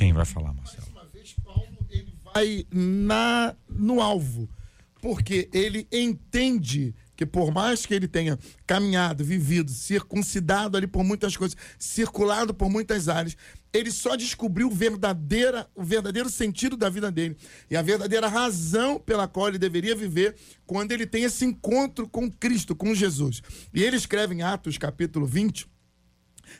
[0.00, 0.86] Quem vai falar, Marcelo?
[0.92, 4.48] uma vez Paulo ele vai na no alvo,
[5.02, 11.36] porque ele entende que por mais que ele tenha caminhado, vivido, circuncidado ali por muitas
[11.36, 13.36] coisas, circulado por muitas áreas,
[13.74, 17.36] ele só descobriu verdadeira, o verdadeiro sentido da vida dele
[17.70, 20.34] e a verdadeira razão pela qual ele deveria viver
[20.64, 23.42] quando ele tem esse encontro com Cristo, com Jesus.
[23.74, 25.68] E ele escreve em Atos capítulo 20,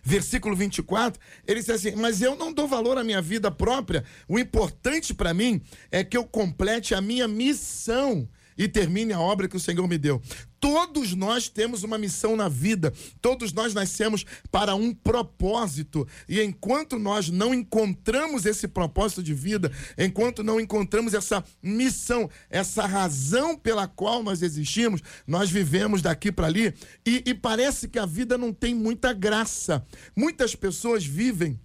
[0.02, 4.04] versículo 24, ele diz assim: Mas eu não dou valor à minha vida própria.
[4.28, 5.60] O importante para mim
[5.90, 8.28] é que eu complete a minha missão
[8.60, 10.20] e termine a obra que o Senhor me deu.
[10.60, 12.92] Todos nós temos uma missão na vida,
[13.22, 19.72] todos nós nascemos para um propósito, e enquanto nós não encontramos esse propósito de vida,
[19.96, 26.46] enquanto não encontramos essa missão, essa razão pela qual nós existimos, nós vivemos daqui para
[26.46, 26.74] ali
[27.06, 29.82] e, e parece que a vida não tem muita graça.
[30.14, 31.58] Muitas pessoas vivem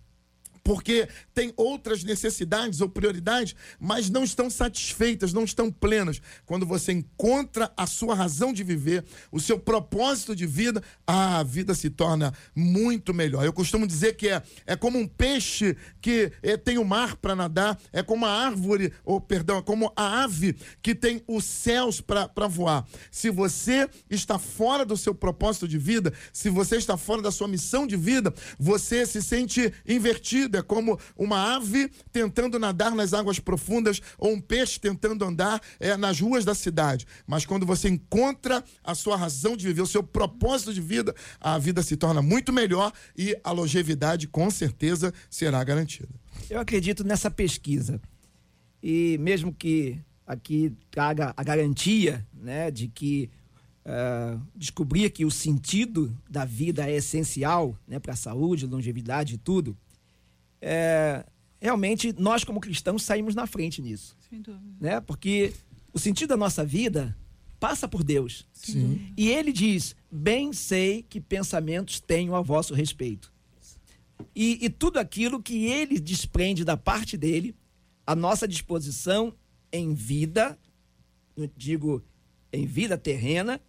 [0.65, 6.19] porque têm outras necessidades ou prioridades, mas não estão satisfeitas, não estão plenas.
[6.43, 11.75] Quando você encontra a sua razão de viver, o seu propósito de vida, a vida
[11.75, 13.45] se torna muito melhor.
[13.45, 17.35] Eu costumo dizer que é, é como um peixe que é, tem o mar para
[17.35, 22.01] nadar, é como a árvore, ou perdão, é como a ave que tem os céus
[22.01, 22.87] para voar.
[23.11, 27.47] Se você está fora do seu propósito de vida, se você está fora da sua
[27.47, 33.39] missão de vida, você se sente invertido vida, como uma ave tentando nadar nas águas
[33.39, 37.05] profundas ou um peixe tentando andar é, nas ruas da cidade.
[37.27, 41.57] Mas quando você encontra a sua razão de viver, o seu propósito de vida, a
[41.57, 46.09] vida se torna muito melhor e a longevidade com certeza será garantida.
[46.49, 47.99] Eu acredito nessa pesquisa.
[48.81, 53.29] E mesmo que aqui traga a garantia né, de que
[53.85, 59.37] uh, descobrir que o sentido da vida é essencial né, para a saúde, longevidade e
[59.37, 59.77] tudo,
[60.67, 61.23] é,
[61.61, 64.17] realmente nós, como cristãos, saímos na frente nisso.
[64.27, 64.65] Sem dúvida.
[64.81, 64.99] Né?
[64.99, 65.53] Porque
[65.93, 67.15] o sentido da nossa vida
[67.59, 68.47] passa por Deus.
[68.51, 69.13] Sim.
[69.15, 73.31] E ele diz: Bem sei que pensamentos tenho a vosso respeito.
[74.35, 77.55] E, e tudo aquilo que ele desprende da parte dele,
[78.07, 79.31] a nossa disposição
[79.71, 80.57] em vida,
[81.55, 82.03] digo
[82.51, 83.61] em vida terrena,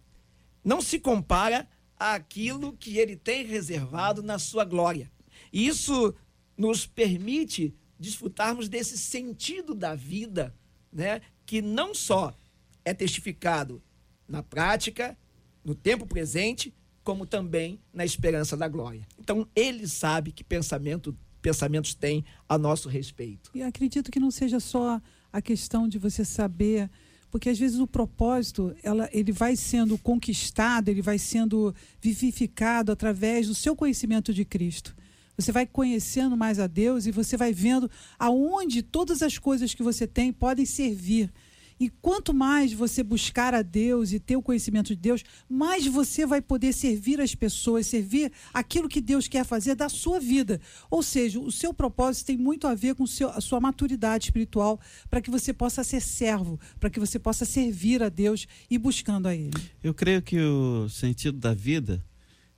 [0.63, 1.67] não se compara
[1.99, 5.11] àquilo que ele tem reservado na sua glória.
[5.53, 6.13] E isso
[6.57, 10.55] nos permite desfrutarmos desse sentido da vida,
[10.91, 12.35] né, que não só
[12.83, 13.81] é testificado
[14.27, 15.17] na prática,
[15.63, 19.07] no tempo presente, como também na esperança da glória.
[19.17, 23.49] Então, ele sabe que pensamento, pensamentos tem a nosso respeito.
[23.53, 25.01] E acredito que não seja só
[25.31, 26.89] a questão de você saber,
[27.29, 33.47] porque às vezes o propósito, ela, ele vai sendo conquistado, ele vai sendo vivificado através
[33.47, 34.95] do seu conhecimento de Cristo.
[35.37, 39.83] Você vai conhecendo mais a Deus e você vai vendo aonde todas as coisas que
[39.83, 41.31] você tem podem servir
[41.79, 46.25] e quanto mais você buscar a Deus e ter o conhecimento de Deus, mais você
[46.25, 50.59] vai poder servir as pessoas, servir aquilo que Deus quer fazer da sua vida.
[50.89, 54.79] Ou seja, o seu propósito tem muito a ver com a sua maturidade espiritual,
[55.09, 59.27] para que você possa ser servo, para que você possa servir a Deus e buscando
[59.27, 59.51] a Ele.
[59.83, 62.03] Eu creio que o sentido da vida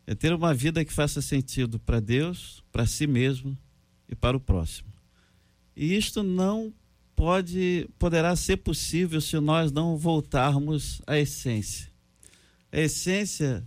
[0.09, 3.55] é ter uma vida que faça sentido para Deus, para si mesmo
[4.07, 4.91] e para o próximo.
[5.75, 6.73] E isto não
[7.15, 11.91] pode, poderá ser possível se nós não voltarmos à essência.
[12.71, 13.63] A essência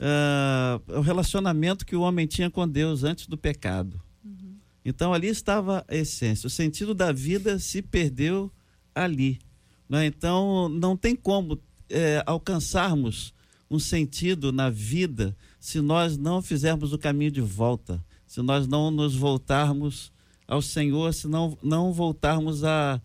[0.00, 4.00] uh, é o relacionamento que o homem tinha com Deus antes do pecado.
[4.24, 4.56] Uhum.
[4.86, 6.46] Então ali estava a essência.
[6.46, 8.50] O sentido da vida se perdeu
[8.94, 9.38] ali.
[9.86, 10.06] Né?
[10.06, 11.60] Então não tem como
[11.90, 13.34] é, alcançarmos
[13.70, 18.90] um sentido na vida se nós não fizermos o caminho de volta, se nós não
[18.90, 20.12] nos voltarmos
[20.46, 23.00] ao Senhor se não, não voltarmos à,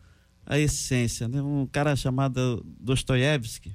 [0.46, 1.26] à essência.
[1.30, 1.42] Né?
[1.42, 3.72] Um cara chamado Dostoiévski,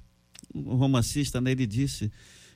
[0.55, 1.53] um romancista, né?
[1.53, 2.13] ele disse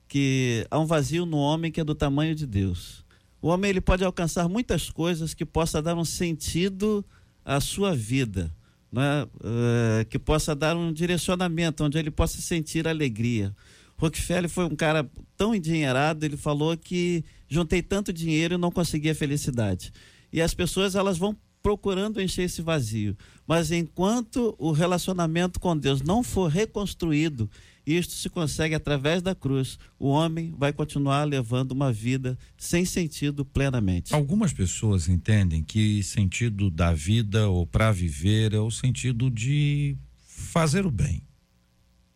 [0.06, 3.02] que há um vazio no homem que é do tamanho de Deus.
[3.40, 7.02] O homem ele pode alcançar muitas coisas que possa dar um sentido
[7.42, 8.54] à sua vida,
[8.92, 9.26] né?
[9.36, 13.56] Uh, que possa dar um direcionamento onde ele possa sentir alegria.
[13.98, 19.14] Rockefeller foi um cara tão endinheirado, ele falou que juntei tanto dinheiro e não conseguia
[19.14, 19.92] felicidade
[20.32, 23.16] e as pessoas elas vão procurando encher esse vazio.
[23.46, 27.50] Mas enquanto o relacionamento com Deus não for reconstruído,
[27.84, 29.78] isto se consegue através da cruz.
[29.98, 34.14] O homem vai continuar levando uma vida sem sentido plenamente.
[34.14, 39.96] Algumas pessoas entendem que sentido da vida ou para viver é o sentido de
[40.26, 41.27] fazer o bem.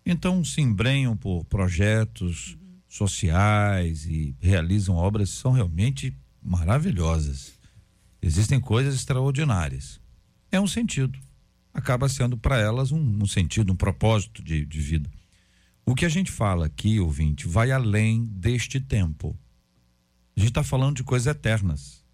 [0.05, 7.53] Então se embrenham por projetos sociais e realizam obras que são realmente maravilhosas.
[8.21, 10.01] Existem coisas extraordinárias.
[10.51, 11.19] É um sentido.
[11.73, 15.11] Acaba sendo para elas um, um, sentido, um propósito de, de vida.
[15.87, 19.37] O que a gente fala aqui, ouvinte, vai além deste tempo.
[20.37, 22.05] A gente está falando de coisas eternas.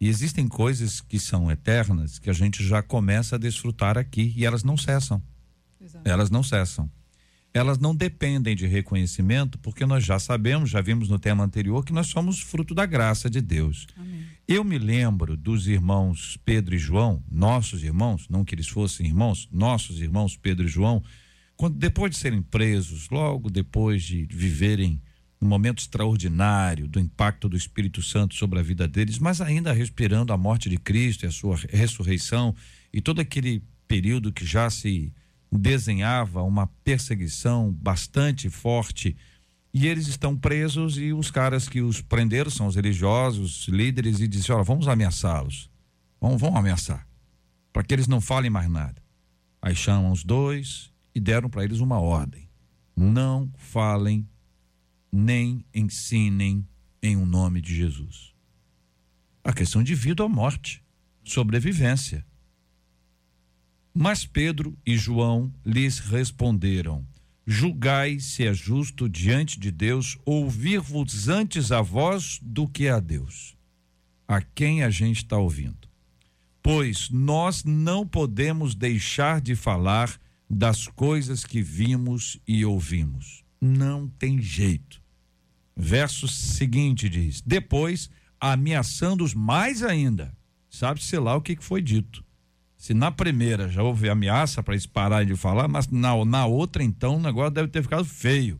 [0.00, 4.44] E existem coisas que são eternas que a gente já começa a desfrutar aqui e
[4.44, 5.22] elas não cessam.
[5.82, 6.08] Exato.
[6.08, 6.90] Elas não cessam.
[7.54, 11.92] Elas não dependem de reconhecimento, porque nós já sabemos, já vimos no tema anterior, que
[11.92, 13.86] nós somos fruto da graça de Deus.
[13.96, 14.24] Amém.
[14.48, 19.48] Eu me lembro dos irmãos Pedro e João, nossos irmãos, não que eles fossem irmãos,
[19.52, 21.02] nossos irmãos Pedro e João,
[21.54, 25.00] quando depois de serem presos, logo depois de viverem
[25.40, 30.32] um momento extraordinário do impacto do Espírito Santo sobre a vida deles, mas ainda respirando
[30.32, 32.54] a morte de Cristo e a sua ressurreição
[32.92, 35.12] e todo aquele período que já se
[35.52, 39.14] desenhava uma perseguição bastante forte
[39.74, 44.28] e eles estão presos e os caras que os prenderam são os religiosos, líderes, e
[44.28, 45.70] dizem: olha, vamos ameaçá-los.
[46.20, 47.06] Vamos, vamos ameaçar.
[47.72, 49.02] Para que eles não falem mais nada.
[49.60, 52.48] Aí chamam os dois e deram para eles uma ordem:
[52.96, 54.28] não falem
[55.10, 56.66] nem ensinem
[57.02, 58.32] em um nome de Jesus.
[59.44, 60.82] A questão de vida ou morte,
[61.24, 62.24] sobrevivência.
[63.94, 67.06] Mas Pedro e João lhes responderam:
[67.46, 73.56] julgai se é justo diante de Deus ouvir-vos antes a vós do que a Deus.
[74.26, 75.88] a quem a gente está ouvindo.
[76.62, 80.18] Pois nós não podemos deixar de falar
[80.48, 83.42] das coisas que vimos e ouvimos.
[83.60, 85.02] Não tem jeito.
[85.76, 88.08] Verso seguinte diz: Depois,
[88.40, 90.34] ameaçando-os mais ainda.
[90.70, 92.24] Sabe-se lá o que foi dito.
[92.82, 96.82] Se na primeira já houve ameaça para eles pararem de falar, mas na, na outra,
[96.82, 98.58] então, o negócio deve ter ficado feio.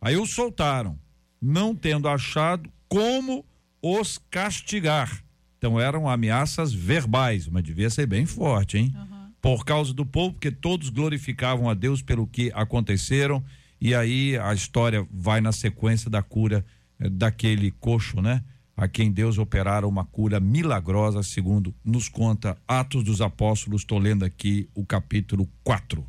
[0.00, 0.98] Aí os soltaram,
[1.38, 3.44] não tendo achado como
[3.82, 5.22] os castigar.
[5.58, 8.94] Então eram ameaças verbais, mas devia ser bem forte, hein?
[8.96, 9.32] Uhum.
[9.38, 13.44] Por causa do povo, porque todos glorificavam a Deus pelo que aconteceram.
[13.78, 16.64] E aí a história vai na sequência da cura
[16.98, 18.42] eh, daquele coxo, né?
[18.78, 23.80] A quem Deus operara uma cura milagrosa, segundo nos conta Atos dos Apóstolos.
[23.80, 26.06] Estou lendo aqui o capítulo 4.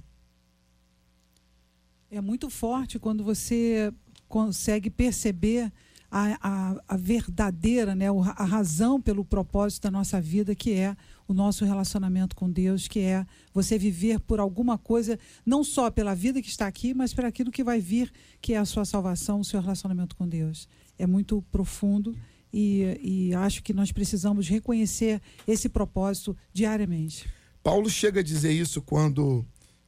[2.11, 3.91] É muito forte quando você
[4.27, 5.73] consegue perceber
[6.11, 8.05] a, a, a, verdadeira, né,
[8.35, 10.95] a razão pelo propósito da nossa vida, que é
[11.27, 16.13] o nosso relacionamento com Deus, que é você viver por alguma coisa, não só pela
[16.13, 19.39] vida que está aqui, mas por aquilo que vai vir, que é a sua salvação,
[19.39, 20.69] o seu relacionamento com Deus.
[20.99, 22.15] É muito profundo
[22.51, 27.29] e, e acho que nós precisamos reconhecer esse propósito diariamente.
[27.63, 29.45] Paulo chega a dizer isso quando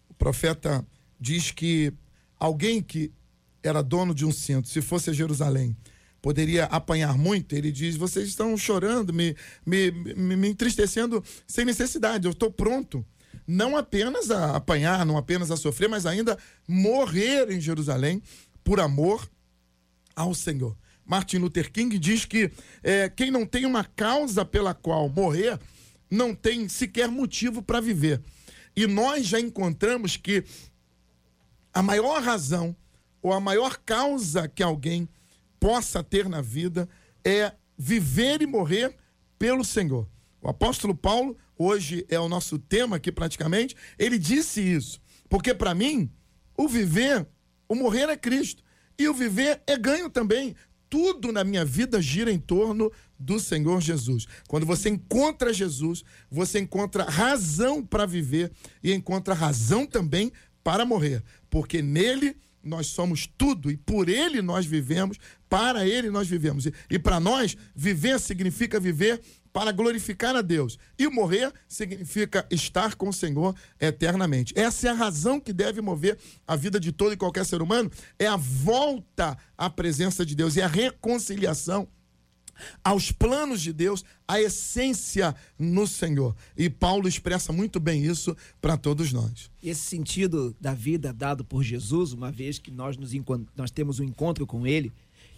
[0.09, 0.85] o profeta
[1.19, 1.93] diz que
[2.39, 3.11] alguém que
[3.63, 5.75] era dono de um cinto, se fosse a Jerusalém,
[6.21, 9.35] poderia apanhar muito, ele diz: vocês estão chorando, me,
[9.65, 13.05] me, me, me entristecendo sem necessidade, eu estou pronto.
[13.47, 16.37] Não apenas a apanhar, não apenas a sofrer, mas ainda
[16.67, 18.21] morrer em Jerusalém
[18.63, 19.29] por amor
[20.15, 20.77] ao Senhor.
[21.11, 22.49] Martin Luther King diz que
[22.81, 25.59] é, quem não tem uma causa pela qual morrer
[26.09, 28.21] não tem sequer motivo para viver.
[28.73, 30.45] E nós já encontramos que
[31.73, 32.73] a maior razão
[33.21, 35.05] ou a maior causa que alguém
[35.59, 36.87] possa ter na vida
[37.25, 38.95] é viver e morrer
[39.37, 40.07] pelo Senhor.
[40.41, 45.01] O apóstolo Paulo, hoje é o nosso tema aqui praticamente, ele disse isso.
[45.27, 46.09] Porque para mim,
[46.55, 47.27] o viver,
[47.67, 48.63] o morrer é Cristo.
[48.97, 50.55] E o viver é ganho também.
[50.91, 54.27] Tudo na minha vida gira em torno do Senhor Jesus.
[54.45, 58.51] Quando você encontra Jesus, você encontra razão para viver
[58.83, 61.23] e encontra razão também para morrer.
[61.49, 65.17] Porque nele nós somos tudo e por ele nós vivemos,
[65.47, 66.65] para ele nós vivemos.
[66.65, 69.21] E, e para nós, viver significa viver
[69.51, 70.77] para glorificar a Deus.
[70.97, 74.53] E morrer significa estar com o Senhor eternamente.
[74.57, 77.91] Essa é a razão que deve mover a vida de todo e qualquer ser humano,
[78.17, 81.87] é a volta à presença de Deus e a reconciliação
[82.83, 86.35] aos planos de Deus, a essência no Senhor.
[86.55, 89.49] E Paulo expressa muito bem isso para todos nós.
[89.63, 93.11] Esse sentido da vida dado por Jesus, uma vez que nós, nos,
[93.55, 94.93] nós temos um encontro com Ele,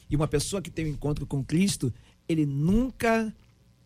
[0.10, 1.92] e uma pessoa que tem um encontro com Cristo,
[2.28, 3.34] ele nunca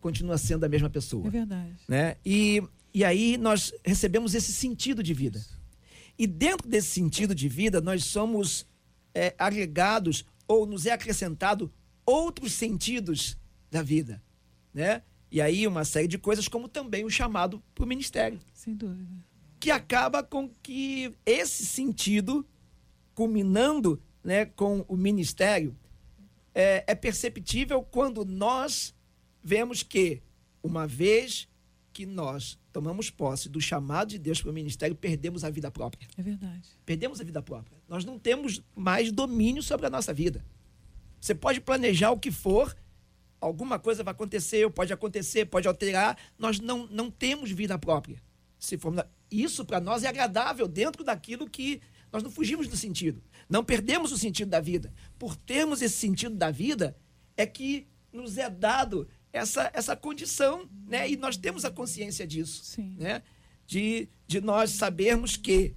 [0.00, 1.26] continua sendo a mesma pessoa.
[1.26, 1.74] É verdade.
[1.88, 2.16] Né?
[2.24, 5.44] E, e aí nós recebemos esse sentido de vida.
[6.18, 8.66] E dentro desse sentido de vida, nós somos
[9.14, 11.72] é, agregados ou nos é acrescentado
[12.04, 13.36] outros sentidos
[13.70, 14.22] da vida,
[14.72, 15.02] né?
[15.30, 18.40] E aí uma série de coisas, como também o chamado para o ministério.
[18.54, 19.06] Sem dúvida.
[19.60, 22.46] Que acaba com que esse sentido,
[23.14, 25.76] culminando né, com o ministério,
[26.54, 28.94] é, é perceptível quando nós
[29.42, 30.22] vemos que,
[30.62, 31.48] uma vez
[31.92, 36.06] que nós tomamos posse do chamado de Deus para o ministério, perdemos a vida própria.
[36.16, 36.68] É verdade.
[36.86, 37.76] Perdemos a vida própria.
[37.88, 40.44] Nós não temos mais domínio sobre a nossa vida.
[41.20, 42.76] Você pode planejar o que for,
[43.40, 46.16] alguma coisa vai acontecer, pode acontecer, pode alterar.
[46.38, 48.22] Nós não, não temos vida própria.
[48.58, 51.80] Se formos, isso para nós é agradável dentro daquilo que
[52.12, 53.22] nós não fugimos do sentido.
[53.48, 54.92] Não perdemos o sentido da vida.
[55.18, 56.96] Por termos esse sentido da vida,
[57.36, 59.08] é que nos é dado
[59.38, 61.08] essa, essa condição, né?
[61.10, 62.94] E nós temos a consciência disso, Sim.
[62.98, 63.22] né?
[63.66, 65.74] De, de nós sabermos que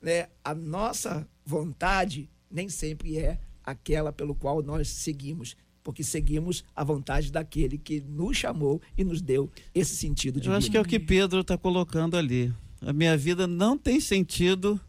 [0.00, 6.84] né, a nossa vontade nem sempre é aquela pelo qual nós seguimos, porque seguimos a
[6.84, 10.58] vontade daquele que nos chamou e nos deu esse sentido de Eu vida.
[10.58, 12.52] acho que é o que Pedro está colocando ali.
[12.80, 14.80] A minha vida não tem sentido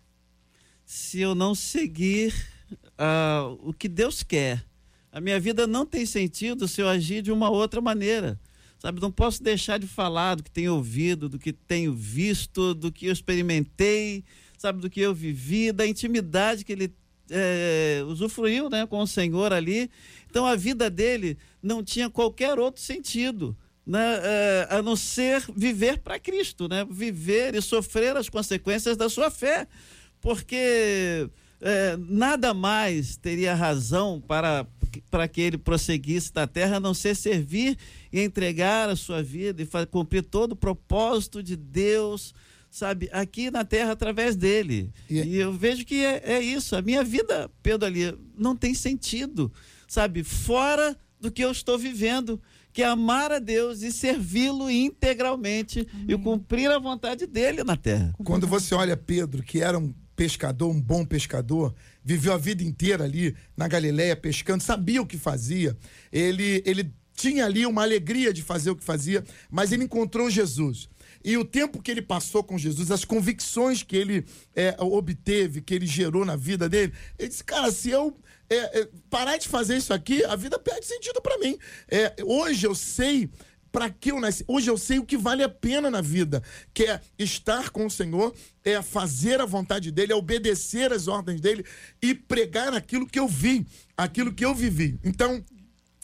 [0.86, 2.34] se eu não seguir
[2.74, 4.63] uh, o que Deus quer.
[5.14, 8.39] A minha vida não tem sentido se eu agir de uma outra maneira.
[8.80, 12.91] Sabe, não posso deixar de falar do que tenho ouvido, do que tenho visto, do
[12.91, 14.26] que eu experimentei,
[14.57, 16.91] sabe, do que eu vivi, da intimidade que ele
[17.30, 19.89] é, usufruiu né, com o Senhor ali.
[20.30, 23.55] Então a vida dele não tinha qualquer outro sentido.
[23.86, 26.88] Né, é, a não ser viver para Cristo, né?
[26.89, 29.68] viver e sofrer as consequências da sua fé,
[30.22, 34.66] porque é, nada mais teria razão para
[35.09, 37.77] para que ele prosseguisse da terra, a não ser servir
[38.11, 42.33] e entregar a sua vida e fazer, cumprir todo o propósito de Deus,
[42.69, 44.91] sabe, aqui na terra através dele.
[45.09, 46.75] E, e eu vejo que é, é, isso.
[46.75, 49.51] A minha vida, Pedro ali, não tem sentido,
[49.87, 52.41] sabe, fora do que eu estou vivendo
[52.73, 56.05] que é amar a Deus e servi-lo integralmente Amém.
[56.09, 58.13] e cumprir a vontade dele na terra.
[58.23, 61.73] Quando você olha Pedro, que era um pescador, um bom pescador,
[62.04, 65.78] viveu a vida inteira ali na Galiléia pescando, sabia o que fazia.
[66.12, 70.89] Ele ele tinha ali uma alegria de fazer o que fazia, mas ele encontrou Jesus.
[71.24, 74.26] E o tempo que ele passou com Jesus, as convicções que ele
[74.56, 78.18] é, obteve, que ele gerou na vida dele, ele disse: Cara, se eu
[78.49, 81.58] é, é, parar de fazer isso aqui, a vida perde sentido para mim.
[81.89, 83.30] É, hoje eu sei
[83.74, 84.45] para que eu nasci.
[84.47, 87.91] Hoje eu sei o que vale a pena na vida, que é estar com o
[87.91, 91.65] Senhor, é fazer a vontade dele, é obedecer as ordens dele
[91.99, 93.65] e pregar aquilo que eu vi,
[93.97, 94.99] aquilo que eu vivi.
[95.03, 95.43] Então,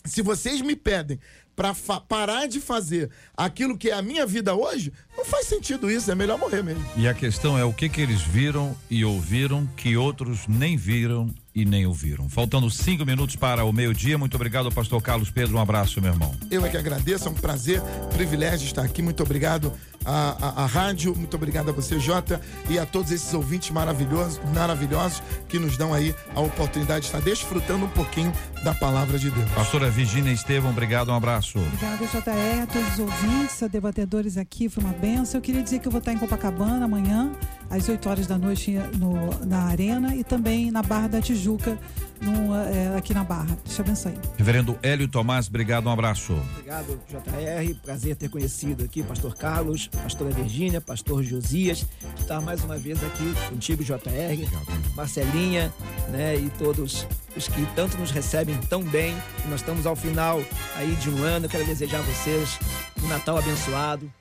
[0.04, 1.20] se vocês me pedem
[1.56, 1.76] para
[2.08, 6.16] parar de fazer aquilo que é a minha vida hoje, não faz sentido isso, é
[6.16, 6.84] melhor morrer mesmo.
[6.98, 11.30] E a questão é o que que eles viram e ouviram que outros nem viram
[11.62, 12.30] e nem ouviram.
[12.30, 14.18] Faltando cinco minutos para o meio-dia.
[14.18, 15.58] Muito obrigado, pastor Carlos Pedro.
[15.58, 16.34] Um abraço, meu irmão.
[16.50, 17.82] Eu é que agradeço, é um prazer,
[18.14, 19.02] privilégio estar aqui.
[19.02, 19.74] Muito obrigado
[20.06, 24.40] à, à, à rádio, muito obrigado a você, Jota, e a todos esses ouvintes maravilhosos,
[24.54, 28.34] maravilhosos que nos dão aí a oportunidade de estar desfrutando um pouquinho
[28.64, 29.50] da palavra de Deus.
[29.52, 31.60] Pastora Virginia Estevam, obrigado, um abraço.
[31.60, 35.40] Obrigada, JR, a todos os ouvintes, a debatedores aqui, foi uma benção.
[35.40, 37.32] Eu queria dizer que eu vou estar em Copacabana amanhã,
[37.70, 41.78] às 8 horas da noite, no, na Arena e também na Barra da Tijuca
[42.22, 43.58] no, é, aqui na Barra.
[43.66, 44.14] Deixa eu abençoe.
[44.38, 46.34] Reverendo Hélio Tomás, obrigado, um abraço.
[46.52, 47.76] Obrigado, JR.
[47.82, 51.86] Prazer ter conhecido aqui pastor Carlos, pastora Virgínia, pastor Josias.
[52.18, 54.96] Estar mais uma vez aqui contigo, JR, obrigado.
[54.96, 55.74] Marcelinha,
[56.10, 59.16] né, e todos os que tanto nos recebem tão bem.
[59.50, 60.42] Nós estamos ao final
[60.76, 61.48] aí de um ano.
[61.48, 62.60] Quero desejar a vocês
[63.04, 64.12] um Natal abençoado,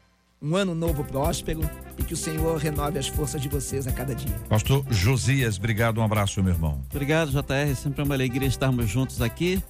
[0.40, 1.68] um ano novo próspero
[1.98, 4.34] e que o Senhor renove as forças de vocês a cada dia.
[4.48, 6.80] Pastor Josias, obrigado, um abraço, meu irmão.
[6.90, 9.62] Obrigado, JR, sempre é uma alegria estarmos juntos aqui.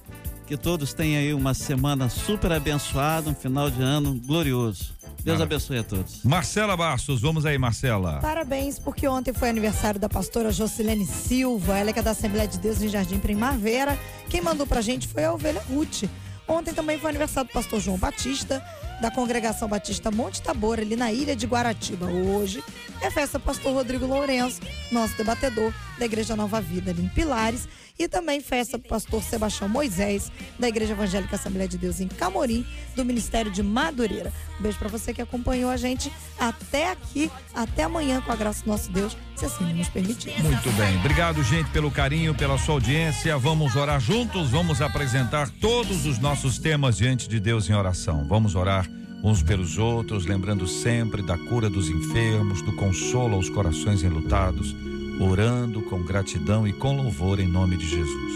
[0.45, 4.95] Que todos tenham aí uma semana super abençoada, um final de ano glorioso.
[5.23, 6.23] Deus abençoe a todos.
[6.23, 8.19] Marcela Bastos, vamos aí, Marcela.
[8.19, 12.57] Parabéns, porque ontem foi aniversário da pastora Jocilene Silva, ela que é da Assembleia de
[12.57, 13.95] Deus em Jardim Primavera.
[14.27, 16.05] Quem mandou pra gente foi a ovelha Ruth.
[16.47, 18.63] Ontem também foi aniversário do pastor João Batista,
[18.99, 22.05] da Congregação Batista Monte Tabor, ali na ilha de Guaratiba.
[22.07, 22.63] Hoje
[23.01, 24.59] é festa pastor Rodrigo Lourenço,
[24.91, 27.67] nosso debatedor da Igreja Nova Vida, ali em Pilares.
[27.99, 32.65] E também festa do pastor Sebastião Moisés, da Igreja Evangélica Assembleia de Deus em Camorim,
[32.95, 34.31] do Ministério de Madureira.
[34.57, 38.63] Um beijo para você que acompanhou a gente até aqui, até amanhã, com a graça
[38.63, 40.41] do nosso Deus, se assim nos permitir.
[40.41, 40.95] Muito bem.
[40.99, 43.37] Obrigado, gente, pelo carinho, pela sua audiência.
[43.37, 48.25] Vamos orar juntos, vamos apresentar todos os nossos temas diante de Deus em oração.
[48.29, 48.89] Vamos orar
[49.21, 54.73] uns pelos outros, lembrando sempre da cura dos enfermos, do consolo aos corações enlutados
[55.19, 58.33] orando com gratidão e com louvor em nome de Jesus.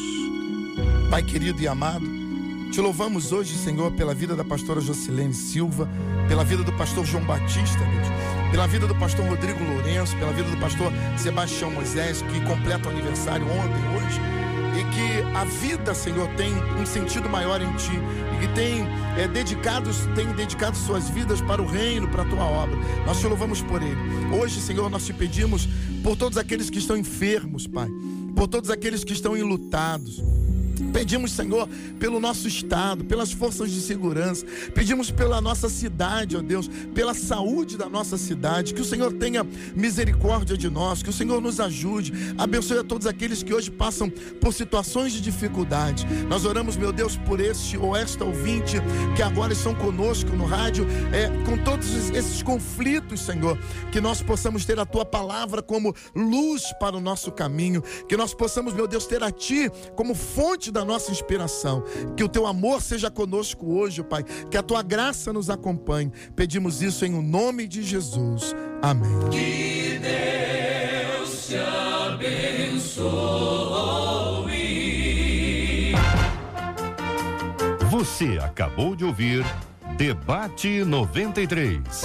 [1.10, 2.06] Pai querido e amado,
[2.72, 5.88] te louvamos hoje, Senhor, pela vida da pastora Jocilene Silva,
[6.28, 8.08] pela vida do pastor João Batista, Deus,
[8.52, 12.92] pela vida do pastor Rodrigo Lourenço, pela vida do pastor Sebastião Moisés, que completa o
[12.92, 14.43] aniversário ontem, hoje
[14.78, 17.92] e que a vida, Senhor, tem um sentido maior em Ti
[18.36, 22.44] e que tem é, dedicados, tem dedicado suas vidas para o reino, para a Tua
[22.44, 22.76] obra.
[23.06, 23.98] Nós te louvamos por Ele.
[24.36, 25.68] Hoje, Senhor, nós te pedimos
[26.04, 27.90] por todos aqueles que estão enfermos, Pai,
[28.36, 30.22] por todos aqueles que estão enlutados.
[30.92, 31.68] Pedimos, Senhor,
[32.00, 34.46] pelo nosso estado, pelas forças de segurança.
[34.74, 38.74] Pedimos pela nossa cidade, ó Deus, pela saúde da nossa cidade.
[38.74, 42.14] Que o Senhor tenha misericórdia de nós, que o Senhor nos ajude.
[42.38, 46.06] Abençoe a todos aqueles que hoje passam por situações de dificuldade.
[46.28, 48.78] Nós oramos, meu Deus, por este ou esta ouvinte
[49.16, 53.58] que agora estão conosco no rádio, é, com todos esses conflitos, Senhor.
[53.92, 57.82] Que nós possamos ter a tua palavra como luz para o nosso caminho.
[58.08, 61.84] Que nós possamos, meu Deus, ter a ti como fonte da nossa inspiração.
[62.18, 64.24] Que o teu amor seja conosco hoje, Pai.
[64.50, 66.12] Que a tua graça nos acompanhe.
[66.36, 68.54] Pedimos isso em o nome de Jesus.
[68.82, 69.30] Amém.
[69.32, 73.04] Que Deus te abençoe.
[77.90, 79.46] Você acabou de ouvir
[79.98, 82.04] Debate 93.